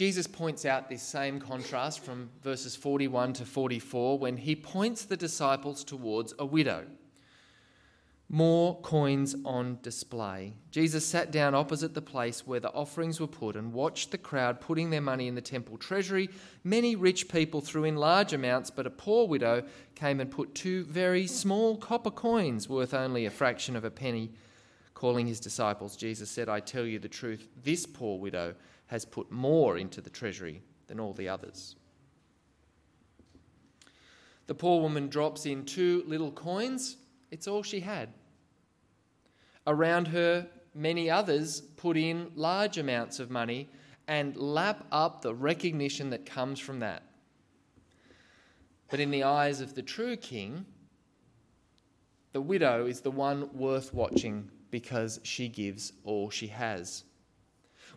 Jesus 0.00 0.26
points 0.26 0.64
out 0.64 0.88
this 0.88 1.02
same 1.02 1.38
contrast 1.38 2.00
from 2.00 2.30
verses 2.42 2.74
41 2.74 3.34
to 3.34 3.44
44 3.44 4.18
when 4.18 4.38
he 4.38 4.56
points 4.56 5.04
the 5.04 5.14
disciples 5.14 5.84
towards 5.84 6.32
a 6.38 6.46
widow. 6.46 6.86
More 8.30 8.80
coins 8.80 9.36
on 9.44 9.78
display. 9.82 10.54
Jesus 10.70 11.04
sat 11.04 11.30
down 11.30 11.54
opposite 11.54 11.92
the 11.92 12.00
place 12.00 12.46
where 12.46 12.60
the 12.60 12.72
offerings 12.72 13.20
were 13.20 13.26
put 13.26 13.56
and 13.56 13.74
watched 13.74 14.10
the 14.10 14.16
crowd 14.16 14.58
putting 14.58 14.88
their 14.88 15.02
money 15.02 15.28
in 15.28 15.34
the 15.34 15.42
temple 15.42 15.76
treasury. 15.76 16.30
Many 16.64 16.96
rich 16.96 17.28
people 17.28 17.60
threw 17.60 17.84
in 17.84 17.96
large 17.96 18.32
amounts, 18.32 18.70
but 18.70 18.86
a 18.86 18.90
poor 18.90 19.28
widow 19.28 19.64
came 19.94 20.18
and 20.18 20.30
put 20.30 20.54
two 20.54 20.84
very 20.84 21.26
small 21.26 21.76
copper 21.76 22.10
coins 22.10 22.70
worth 22.70 22.94
only 22.94 23.26
a 23.26 23.30
fraction 23.30 23.76
of 23.76 23.84
a 23.84 23.90
penny. 23.90 24.30
Calling 25.00 25.26
his 25.26 25.40
disciples, 25.40 25.96
Jesus 25.96 26.28
said, 26.28 26.50
I 26.50 26.60
tell 26.60 26.84
you 26.84 26.98
the 26.98 27.08
truth, 27.08 27.48
this 27.64 27.86
poor 27.86 28.18
widow 28.18 28.54
has 28.88 29.06
put 29.06 29.32
more 29.32 29.78
into 29.78 30.02
the 30.02 30.10
treasury 30.10 30.60
than 30.88 31.00
all 31.00 31.14
the 31.14 31.26
others. 31.26 31.74
The 34.46 34.54
poor 34.54 34.82
woman 34.82 35.08
drops 35.08 35.46
in 35.46 35.64
two 35.64 36.04
little 36.06 36.30
coins. 36.30 36.98
It's 37.30 37.48
all 37.48 37.62
she 37.62 37.80
had. 37.80 38.10
Around 39.66 40.08
her, 40.08 40.46
many 40.74 41.08
others 41.08 41.62
put 41.62 41.96
in 41.96 42.30
large 42.34 42.76
amounts 42.76 43.20
of 43.20 43.30
money 43.30 43.70
and 44.06 44.36
lap 44.36 44.84
up 44.92 45.22
the 45.22 45.34
recognition 45.34 46.10
that 46.10 46.26
comes 46.26 46.60
from 46.60 46.80
that. 46.80 47.04
But 48.90 49.00
in 49.00 49.10
the 49.10 49.22
eyes 49.22 49.62
of 49.62 49.74
the 49.74 49.82
true 49.82 50.16
king, 50.16 50.66
the 52.34 52.42
widow 52.42 52.84
is 52.84 53.00
the 53.00 53.10
one 53.10 53.48
worth 53.56 53.94
watching 53.94 54.50
because 54.70 55.20
she 55.22 55.48
gives 55.48 55.92
all 56.04 56.30
she 56.30 56.48
has 56.48 57.04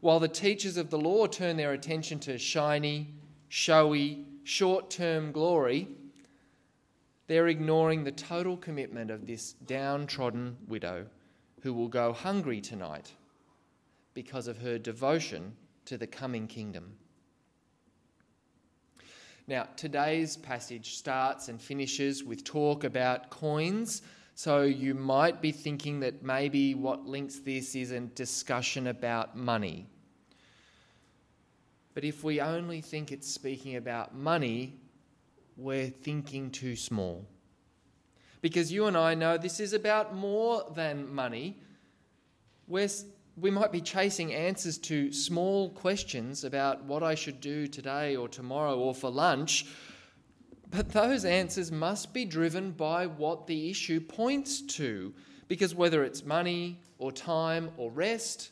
while 0.04 0.20
the 0.20 0.28
teachers 0.28 0.76
of 0.76 0.90
the 0.90 0.98
law 0.98 1.26
turn 1.28 1.56
their 1.56 1.72
attention 1.72 2.20
to 2.20 2.38
shiny, 2.38 3.08
showy, 3.48 4.26
short 4.44 4.90
term 4.90 5.32
glory, 5.32 5.88
they're 7.28 7.48
ignoring 7.48 8.04
the 8.04 8.12
total 8.12 8.58
commitment 8.58 9.10
of 9.10 9.26
this 9.26 9.54
downtrodden 9.66 10.58
widow 10.68 11.06
who 11.62 11.74
will 11.74 11.88
go 11.88 12.12
hungry 12.12 12.60
tonight 12.60 13.14
because 14.14 14.50
of 14.50 14.58
her 14.58 14.78
devotion 14.78 15.54
to 15.86 15.98
the 15.98 16.06
coming 16.06 16.48
kingdom. 16.48 16.98
Now, 19.48 19.70
today's 19.78 20.36
passage 20.36 20.98
starts 20.98 21.48
and 21.48 21.62
finishes 21.62 22.26
with 22.26 22.44
talk 22.44 22.84
about 22.84 23.30
coins 23.30 24.02
so 24.36 24.64
you 24.64 24.96
might 24.96 25.42
be 25.42 25.52
thinking 25.52 26.00
that 26.00 26.24
maybe 26.24 26.74
what 26.74 27.06
links 27.06 27.40
this 27.40 27.76
is 27.76 27.92
a 27.92 28.00
discussion 28.00 28.88
about 28.88 29.38
money. 29.38 29.88
But 31.94 32.04
if 32.04 32.24
we 32.24 32.42
only 32.42 32.82
think 32.82 33.12
it's 33.12 33.32
speaking 33.32 33.76
about 33.76 34.16
money, 34.16 34.76
we're 35.56 35.90
thinking 35.90 36.50
too 36.50 36.76
small. 36.76 37.28
Because 38.42 38.72
you 38.72 38.88
and 38.88 38.98
I 38.98 39.14
know 39.14 39.38
this 39.38 39.60
is 39.60 39.74
about 39.74 40.16
more 40.16 40.64
than 40.76 41.14
money. 41.14 41.60
We're, 42.68 42.90
we 43.38 43.52
might 43.52 43.72
be 43.72 43.82
chasing 43.82 44.34
answers 44.34 44.80
to 44.80 45.14
small 45.14 45.70
questions 45.70 46.44
about 46.44 46.84
what 46.84 47.04
I 47.04 47.14
should 47.14 47.40
do 47.40 47.68
today 47.68 48.16
or 48.16 48.28
tomorrow 48.28 48.78
or 48.78 48.96
for 48.96 49.12
lunch 49.12 49.68
but 50.74 50.90
those 50.90 51.24
answers 51.24 51.72
must 51.72 52.14
be 52.14 52.26
driven 52.26 52.72
by 52.72 53.06
what 53.06 53.46
the 53.46 53.70
issue 53.70 54.00
points 54.00 54.60
to, 54.62 55.14
because 55.48 55.76
whether 55.76 56.04
it's 56.04 56.26
money 56.26 56.80
or 56.98 57.12
time 57.12 57.70
or 57.78 57.92
rest 57.92 58.50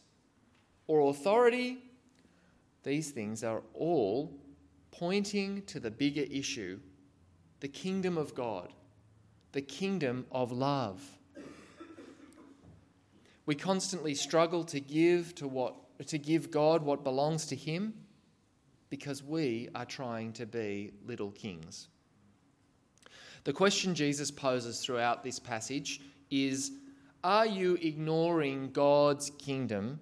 or 0.86 1.10
authority, 1.10 1.80
these 2.84 3.10
things 3.10 3.44
are 3.44 3.64
all 3.74 4.32
pointing 4.92 5.64
to 5.64 5.80
the 5.80 5.90
bigger 5.90 6.26
issue 6.30 6.80
the 7.60 7.68
kingdom 7.68 8.18
of 8.18 8.34
God, 8.34 8.74
the 9.52 9.62
kingdom 9.62 10.26
of 10.32 10.52
love. 10.52 11.00
We 13.46 13.54
constantly 13.54 14.16
struggle 14.16 14.64
to 14.66 14.80
give 14.80 15.36
to 15.36 15.48
what 15.48 15.76
to 16.08 16.18
give 16.18 16.50
God 16.50 16.82
what 16.82 17.04
belongs 17.04 17.46
to 17.48 17.56
him 17.56 17.94
because 18.90 19.24
we 19.24 19.70
are 19.76 19.86
trying 19.86 20.34
to 20.34 20.48
be 20.48 20.92
little 21.06 21.30
kings. 21.32 21.90
The 23.44 23.54
question 23.54 23.96
Jesus 23.96 24.32
poses 24.32 24.80
throughout 24.80 25.24
this 25.24 25.40
passage 25.40 26.02
is 26.30 26.72
Are 27.24 27.46
you 27.46 27.78
ignoring 27.82 28.72
God's 28.72 29.32
kingdom 29.38 30.00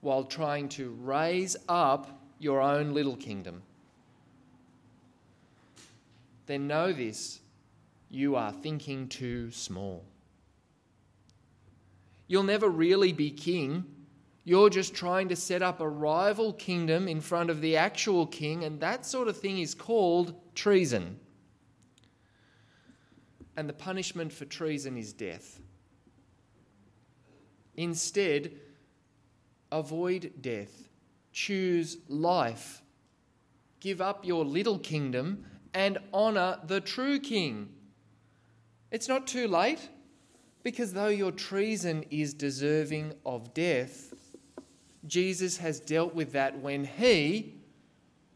while 0.00 0.24
trying 0.24 0.68
to 0.68 0.90
raise 1.02 1.56
up 1.68 2.16
your 2.38 2.60
own 2.60 2.92
little 2.92 3.16
kingdom, 3.16 3.62
then 6.46 6.66
know 6.66 6.92
this 6.92 7.40
you 8.08 8.36
are 8.36 8.52
thinking 8.52 9.08
too 9.08 9.50
small. 9.50 10.04
You'll 12.28 12.44
never 12.44 12.68
really 12.68 13.12
be 13.12 13.30
king. 13.30 13.84
You're 14.44 14.70
just 14.70 14.94
trying 14.94 15.28
to 15.30 15.36
set 15.36 15.60
up 15.60 15.80
a 15.80 15.88
rival 15.88 16.52
kingdom 16.52 17.08
in 17.08 17.20
front 17.20 17.50
of 17.50 17.60
the 17.60 17.76
actual 17.76 18.26
king, 18.26 18.62
and 18.64 18.78
that 18.80 19.04
sort 19.04 19.26
of 19.26 19.36
thing 19.36 19.58
is 19.58 19.74
called 19.74 20.34
treason. 20.54 21.18
And 23.56 23.68
the 23.68 23.72
punishment 23.72 24.32
for 24.32 24.44
treason 24.44 24.96
is 24.96 25.12
death. 25.12 25.60
Instead, 27.76 28.52
avoid 29.72 30.32
death, 30.40 30.88
choose 31.32 31.98
life, 32.08 32.82
give 33.80 34.00
up 34.00 34.24
your 34.24 34.44
little 34.44 34.78
kingdom, 34.78 35.44
and 35.74 35.98
honour 36.12 36.58
the 36.66 36.80
true 36.80 37.18
king. 37.18 37.68
It's 38.90 39.08
not 39.08 39.26
too 39.26 39.46
late, 39.48 39.88
because 40.62 40.92
though 40.92 41.08
your 41.08 41.32
treason 41.32 42.04
is 42.10 42.34
deserving 42.34 43.12
of 43.24 43.52
death, 43.52 44.14
Jesus 45.06 45.58
has 45.58 45.80
dealt 45.80 46.14
with 46.14 46.32
that 46.32 46.58
when 46.60 46.84
he, 46.84 47.54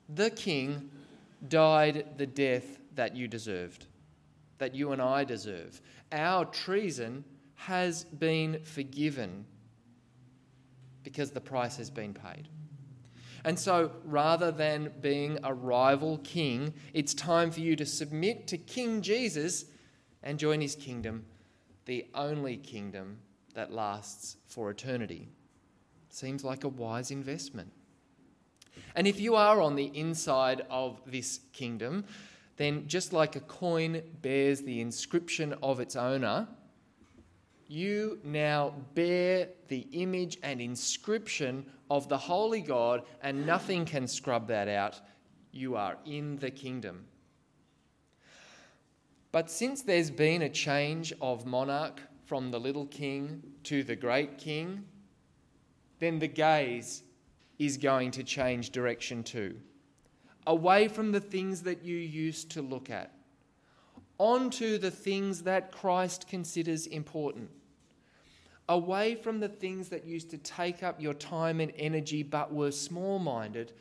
the 0.08 0.30
king, 0.30 0.90
died 1.48 2.06
the 2.18 2.26
death 2.26 2.78
that 2.94 3.16
you 3.16 3.26
deserved, 3.26 3.86
that 4.60 4.74
you 4.74 4.92
and 4.92 5.02
I 5.02 5.24
deserve. 5.24 5.80
Our 6.12 6.44
treason 6.44 7.24
has 7.54 8.04
been 8.04 8.60
forgiven 8.62 9.46
because 11.02 11.30
the 11.30 11.40
price 11.40 11.78
has 11.78 11.90
been 11.90 12.14
paid. 12.14 12.48
And 13.42 13.58
so, 13.58 13.90
rather 14.04 14.52
than 14.52 14.92
being 15.00 15.38
a 15.42 15.54
rival 15.54 16.18
king, 16.18 16.74
it's 16.92 17.14
time 17.14 17.50
for 17.50 17.60
you 17.60 17.74
to 17.76 17.86
submit 17.86 18.46
to 18.48 18.58
King 18.58 19.00
Jesus 19.00 19.64
and 20.22 20.38
join 20.38 20.60
his 20.60 20.76
kingdom, 20.76 21.24
the 21.86 22.06
only 22.14 22.58
kingdom 22.58 23.18
that 23.54 23.72
lasts 23.72 24.36
for 24.46 24.70
eternity. 24.70 25.30
Seems 26.10 26.44
like 26.44 26.64
a 26.64 26.68
wise 26.68 27.10
investment. 27.10 27.72
And 28.94 29.06
if 29.06 29.20
you 29.20 29.36
are 29.36 29.60
on 29.60 29.74
the 29.74 29.90
inside 29.98 30.66
of 30.68 31.00
this 31.06 31.40
kingdom, 31.54 32.04
then 32.60 32.86
just 32.86 33.14
like 33.14 33.36
a 33.36 33.40
coin 33.40 34.02
bears 34.20 34.60
the 34.60 34.82
inscription 34.82 35.54
of 35.62 35.80
its 35.80 35.96
owner, 35.96 36.46
you 37.68 38.18
now 38.22 38.74
bear 38.92 39.48
the 39.68 39.86
image 39.92 40.36
and 40.42 40.60
inscription 40.60 41.64
of 41.90 42.10
the 42.10 42.18
Holy 42.18 42.60
God, 42.60 43.04
and 43.22 43.46
nothing 43.46 43.86
can 43.86 44.06
scrub 44.06 44.46
that 44.48 44.68
out. 44.68 45.00
You 45.52 45.76
are 45.76 45.96
in 46.04 46.36
the 46.36 46.50
kingdom. 46.50 47.06
But 49.32 49.50
since 49.50 49.80
there's 49.80 50.10
been 50.10 50.42
a 50.42 50.50
change 50.50 51.14
of 51.22 51.46
monarch 51.46 52.02
from 52.26 52.50
the 52.50 52.60
little 52.60 52.88
king 52.88 53.42
to 53.62 53.82
the 53.82 53.96
great 53.96 54.36
king, 54.36 54.84
then 55.98 56.18
the 56.18 56.28
gaze 56.28 57.04
is 57.58 57.78
going 57.78 58.10
to 58.10 58.22
change 58.22 58.68
direction 58.68 59.22
too. 59.22 59.56
Away 60.46 60.88
from 60.88 61.12
the 61.12 61.20
things 61.20 61.62
that 61.62 61.84
you 61.84 61.96
used 61.96 62.50
to 62.52 62.62
look 62.62 62.90
at, 62.90 63.12
onto 64.18 64.78
the 64.78 64.90
things 64.90 65.42
that 65.42 65.72
Christ 65.72 66.26
considers 66.28 66.86
important. 66.86 67.50
Away 68.68 69.14
from 69.14 69.40
the 69.40 69.48
things 69.48 69.88
that 69.88 70.04
used 70.04 70.30
to 70.30 70.38
take 70.38 70.82
up 70.82 71.00
your 71.00 71.14
time 71.14 71.60
and 71.60 71.72
energy 71.76 72.22
but 72.22 72.52
were 72.52 72.70
small 72.70 73.18
minded, 73.18 73.72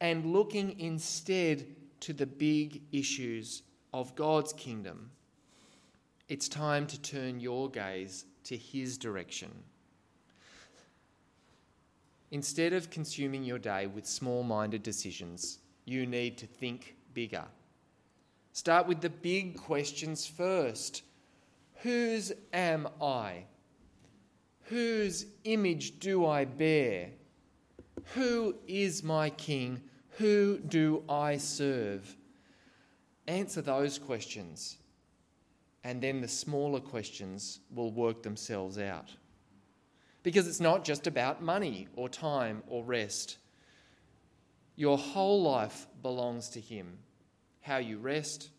and 0.00 0.32
looking 0.32 0.78
instead 0.80 1.66
to 2.00 2.12
the 2.12 2.26
big 2.26 2.82
issues 2.92 3.62
of 3.92 4.14
God's 4.14 4.52
kingdom. 4.52 5.10
It's 6.28 6.48
time 6.48 6.86
to 6.88 7.00
turn 7.00 7.38
your 7.38 7.70
gaze 7.70 8.24
to 8.44 8.56
His 8.56 8.98
direction. 8.98 9.50
Instead 12.30 12.72
of 12.72 12.90
consuming 12.90 13.44
your 13.44 13.58
day 13.58 13.86
with 13.86 14.06
small 14.06 14.42
minded 14.42 14.82
decisions, 14.82 15.58
you 15.84 16.06
need 16.06 16.38
to 16.38 16.46
think 16.46 16.96
bigger. 17.12 17.44
Start 18.52 18.86
with 18.86 19.00
the 19.00 19.10
big 19.10 19.56
questions 19.56 20.26
first 20.26 21.02
Whose 21.82 22.32
am 22.52 22.88
I? 23.02 23.44
Whose 24.68 25.26
image 25.44 25.98
do 25.98 26.24
I 26.24 26.46
bear? 26.46 27.10
Who 28.14 28.54
is 28.66 29.02
my 29.02 29.28
king? 29.30 29.82
Who 30.16 30.58
do 30.60 31.02
I 31.08 31.36
serve? 31.36 32.16
Answer 33.26 33.60
those 33.60 33.98
questions, 33.98 34.78
and 35.82 36.00
then 36.00 36.20
the 36.20 36.28
smaller 36.28 36.80
questions 36.80 37.60
will 37.74 37.90
work 37.90 38.22
themselves 38.22 38.78
out. 38.78 39.10
Because 40.22 40.46
it's 40.46 40.60
not 40.60 40.84
just 40.84 41.06
about 41.06 41.42
money 41.42 41.88
or 41.96 42.08
time 42.08 42.62
or 42.66 42.84
rest. 42.84 43.38
Your 44.76 44.98
whole 44.98 45.42
life 45.42 45.86
belongs 46.02 46.48
to 46.50 46.60
Him. 46.60 46.98
How 47.60 47.78
you 47.78 47.98
rest, 47.98 48.50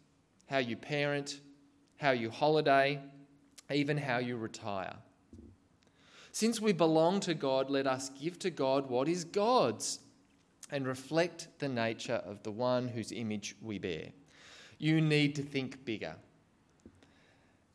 how 0.47 0.57
you 0.57 0.75
parent, 0.75 1.39
how 1.97 2.11
you 2.11 2.29
holiday, 2.29 3.01
even 3.71 3.97
how 3.97 4.17
you 4.17 4.37
retire. 4.37 4.95
Since 6.31 6.59
we 6.59 6.73
belong 6.73 7.21
to 7.21 7.33
God, 7.33 7.69
let 7.69 7.87
us 7.87 8.09
give 8.09 8.37
to 8.39 8.49
God 8.49 8.89
what 8.89 9.07
is 9.07 9.23
God's 9.23 9.99
and 10.71 10.87
reflect 10.87 11.47
the 11.59 11.69
nature 11.69 12.21
of 12.25 12.43
the 12.43 12.51
one 12.51 12.87
whose 12.87 13.11
image 13.11 13.55
we 13.61 13.77
bear. 13.79 14.09
You 14.77 14.99
need 14.99 15.35
to 15.35 15.43
think 15.43 15.85
bigger. 15.85 16.15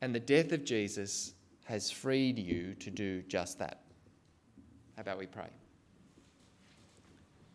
And 0.01 0.15
the 0.15 0.21
death 0.21 0.53
of 0.53 0.65
Jesus 0.65 1.35
has 1.65 1.91
freed 1.91 2.39
you 2.39 2.75
to 2.75 2.91
do 2.91 3.23
just 3.23 3.59
that. 3.59 3.83
How 4.97 5.03
about 5.03 5.19
we 5.19 5.27
pray? 5.27 5.49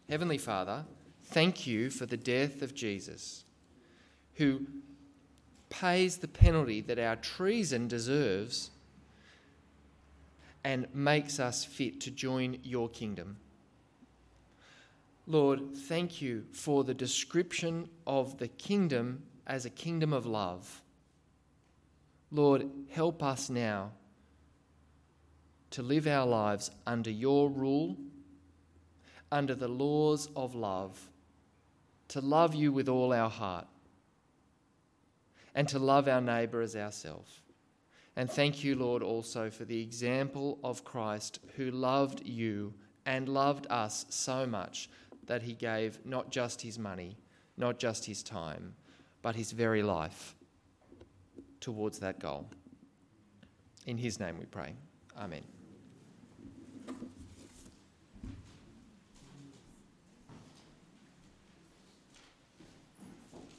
Heavenly 0.10 0.38
Father, 0.38 0.86
thank 1.24 1.66
you 1.66 1.90
for 1.90 2.06
the 2.06 2.18
death 2.18 2.62
of 2.62 2.76
Jesus, 2.76 3.44
who 4.36 4.68
pays 5.70 6.18
the 6.18 6.28
penalty 6.28 6.82
that 6.82 7.00
our 7.00 7.16
treason 7.16 7.88
deserves 7.88 8.72
and 10.64 10.88
makes 10.94 11.40
us 11.40 11.66
fit 11.66 12.02
to 12.02 12.12
join 12.12 12.60
your 12.64 12.90
kingdom. 12.90 13.38
Lord, 15.28 15.76
thank 15.76 16.22
you 16.22 16.46
for 16.52 16.84
the 16.84 16.94
description 16.94 17.90
of 18.06 18.38
the 18.38 18.48
kingdom 18.48 19.24
as 19.48 19.66
a 19.66 19.70
kingdom 19.70 20.14
of 20.14 20.26
love 20.26 20.82
Lord, 22.32 22.70
help 22.90 23.24
us 23.24 23.50
now 23.50 23.92
to 25.72 25.82
live 25.82 26.06
our 26.06 26.26
lives 26.26 26.70
under 26.86 27.10
your 27.10 27.50
rule, 27.50 27.96
under 29.32 29.56
the 29.56 29.68
laws 29.68 30.30
of 30.36 30.56
love, 30.56 31.10
to 32.10 32.22
love 32.22 32.54
you 32.56 32.72
with 32.72 32.88
all 32.88 33.14
our 33.14 33.30
heart, 33.30 33.68
and 35.54 35.68
to 35.70 35.80
love 35.80 36.08
our 36.08 36.22
neighbour 36.22 36.62
as 36.62 36.76
ourselves. 36.76 37.42
And 38.16 38.30
thank 38.30 38.64
you, 38.64 38.76
Lord, 38.76 39.04
also 39.04 39.50
for 39.50 39.66
the 39.66 39.82
example 39.82 40.60
of 40.64 40.84
Christ 40.84 41.40
who 41.58 41.72
loved 41.72 42.26
you 42.26 42.74
and 43.06 43.28
loved 43.28 43.68
us 43.70 44.06
so 44.10 44.46
much 44.46 44.90
that 45.28 45.44
he 45.44 45.54
gave 45.54 46.00
not 46.06 46.30
just 46.30 46.62
his 46.62 46.80
money, 46.80 47.18
not 47.58 47.80
just 47.80 48.06
his 48.06 48.24
time, 48.24 48.76
but 49.22 49.36
his 49.36 49.52
very 49.52 49.84
life 49.84 50.36
towards 51.60 52.00
that 52.00 52.20
goal. 52.20 52.50
In 53.86 53.98
his 53.98 54.20
name 54.20 54.38
we 54.40 54.46
pray. 54.46 54.74
Amen. 55.18 55.55